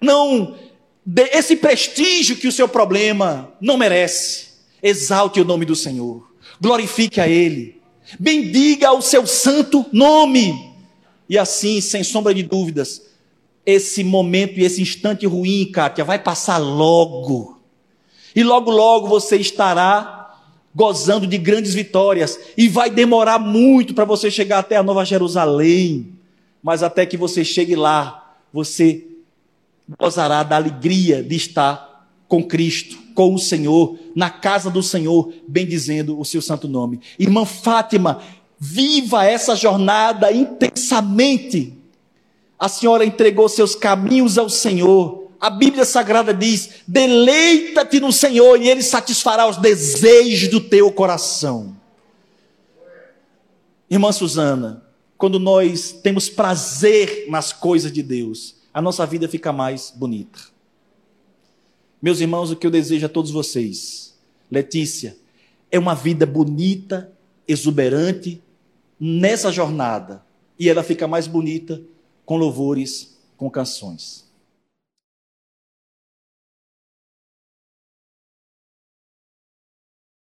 Não 0.00 0.56
dê 1.04 1.24
esse 1.32 1.56
prestígio 1.56 2.36
que 2.36 2.46
o 2.46 2.52
seu 2.52 2.68
problema 2.68 3.52
não 3.60 3.76
merece. 3.76 4.50
Exalte 4.80 5.40
o 5.40 5.44
nome 5.44 5.64
do 5.64 5.74
Senhor. 5.74 6.32
Glorifique 6.60 7.20
a 7.20 7.26
Ele. 7.26 7.82
Bendiga 8.16 8.92
o 8.92 9.02
seu 9.02 9.26
santo 9.26 9.84
nome. 9.92 10.72
E 11.28 11.36
assim, 11.36 11.80
sem 11.80 12.04
sombra 12.04 12.32
de 12.32 12.44
dúvidas, 12.44 13.02
esse 13.66 14.04
momento 14.04 14.60
e 14.60 14.62
esse 14.62 14.80
instante 14.80 15.26
ruim, 15.26 15.68
Kátia, 15.72 16.04
vai 16.04 16.20
passar 16.20 16.58
logo. 16.58 17.60
E 18.36 18.44
logo, 18.44 18.70
logo 18.70 19.08
você 19.08 19.36
estará 19.36 20.23
gozando 20.74 21.26
de 21.26 21.38
grandes 21.38 21.72
vitórias, 21.72 22.38
e 22.56 22.68
vai 22.68 22.90
demorar 22.90 23.38
muito 23.38 23.94
para 23.94 24.04
você 24.04 24.30
chegar 24.30 24.58
até 24.58 24.76
a 24.76 24.82
Nova 24.82 25.04
Jerusalém, 25.04 26.12
mas 26.62 26.82
até 26.82 27.06
que 27.06 27.16
você 27.16 27.44
chegue 27.44 27.76
lá, 27.76 28.34
você 28.52 29.06
gozará 29.98 30.42
da 30.42 30.56
alegria 30.56 31.22
de 31.22 31.36
estar 31.36 32.08
com 32.26 32.42
Cristo, 32.42 32.98
com 33.14 33.34
o 33.34 33.38
Senhor, 33.38 33.96
na 34.16 34.30
casa 34.30 34.70
do 34.70 34.82
Senhor, 34.82 35.32
bendizendo 35.46 36.18
o 36.18 36.24
seu 36.24 36.42
santo 36.42 36.66
nome. 36.66 37.00
Irmã 37.18 37.44
Fátima, 37.44 38.20
viva 38.58 39.24
essa 39.24 39.54
jornada 39.54 40.32
intensamente. 40.32 41.74
A 42.58 42.68
senhora 42.68 43.04
entregou 43.04 43.48
seus 43.48 43.74
caminhos 43.74 44.38
ao 44.38 44.48
Senhor 44.48 45.23
a 45.44 45.50
Bíblia 45.50 45.84
Sagrada 45.84 46.32
diz: 46.32 46.70
deleita-te 46.88 48.00
no 48.00 48.10
Senhor 48.10 48.58
e 48.62 48.70
Ele 48.70 48.82
satisfará 48.82 49.46
os 49.46 49.58
desejos 49.58 50.48
do 50.48 50.58
teu 50.58 50.90
coração. 50.90 51.76
Irmã 53.90 54.10
Suzana, 54.10 54.82
quando 55.18 55.38
nós 55.38 55.92
temos 55.92 56.30
prazer 56.30 57.26
nas 57.28 57.52
coisas 57.52 57.92
de 57.92 58.02
Deus, 58.02 58.56
a 58.72 58.80
nossa 58.80 59.04
vida 59.04 59.28
fica 59.28 59.52
mais 59.52 59.92
bonita. 59.94 60.38
Meus 62.00 62.20
irmãos, 62.20 62.50
o 62.50 62.56
que 62.56 62.66
eu 62.66 62.70
desejo 62.70 63.04
a 63.04 63.10
todos 63.10 63.30
vocês, 63.30 64.14
Letícia, 64.50 65.14
é 65.70 65.78
uma 65.78 65.94
vida 65.94 66.24
bonita, 66.24 67.12
exuberante 67.46 68.42
nessa 68.98 69.52
jornada, 69.52 70.24
e 70.58 70.70
ela 70.70 70.82
fica 70.82 71.06
mais 71.06 71.26
bonita 71.26 71.82
com 72.24 72.38
louvores, 72.38 73.18
com 73.36 73.50
canções. 73.50 74.23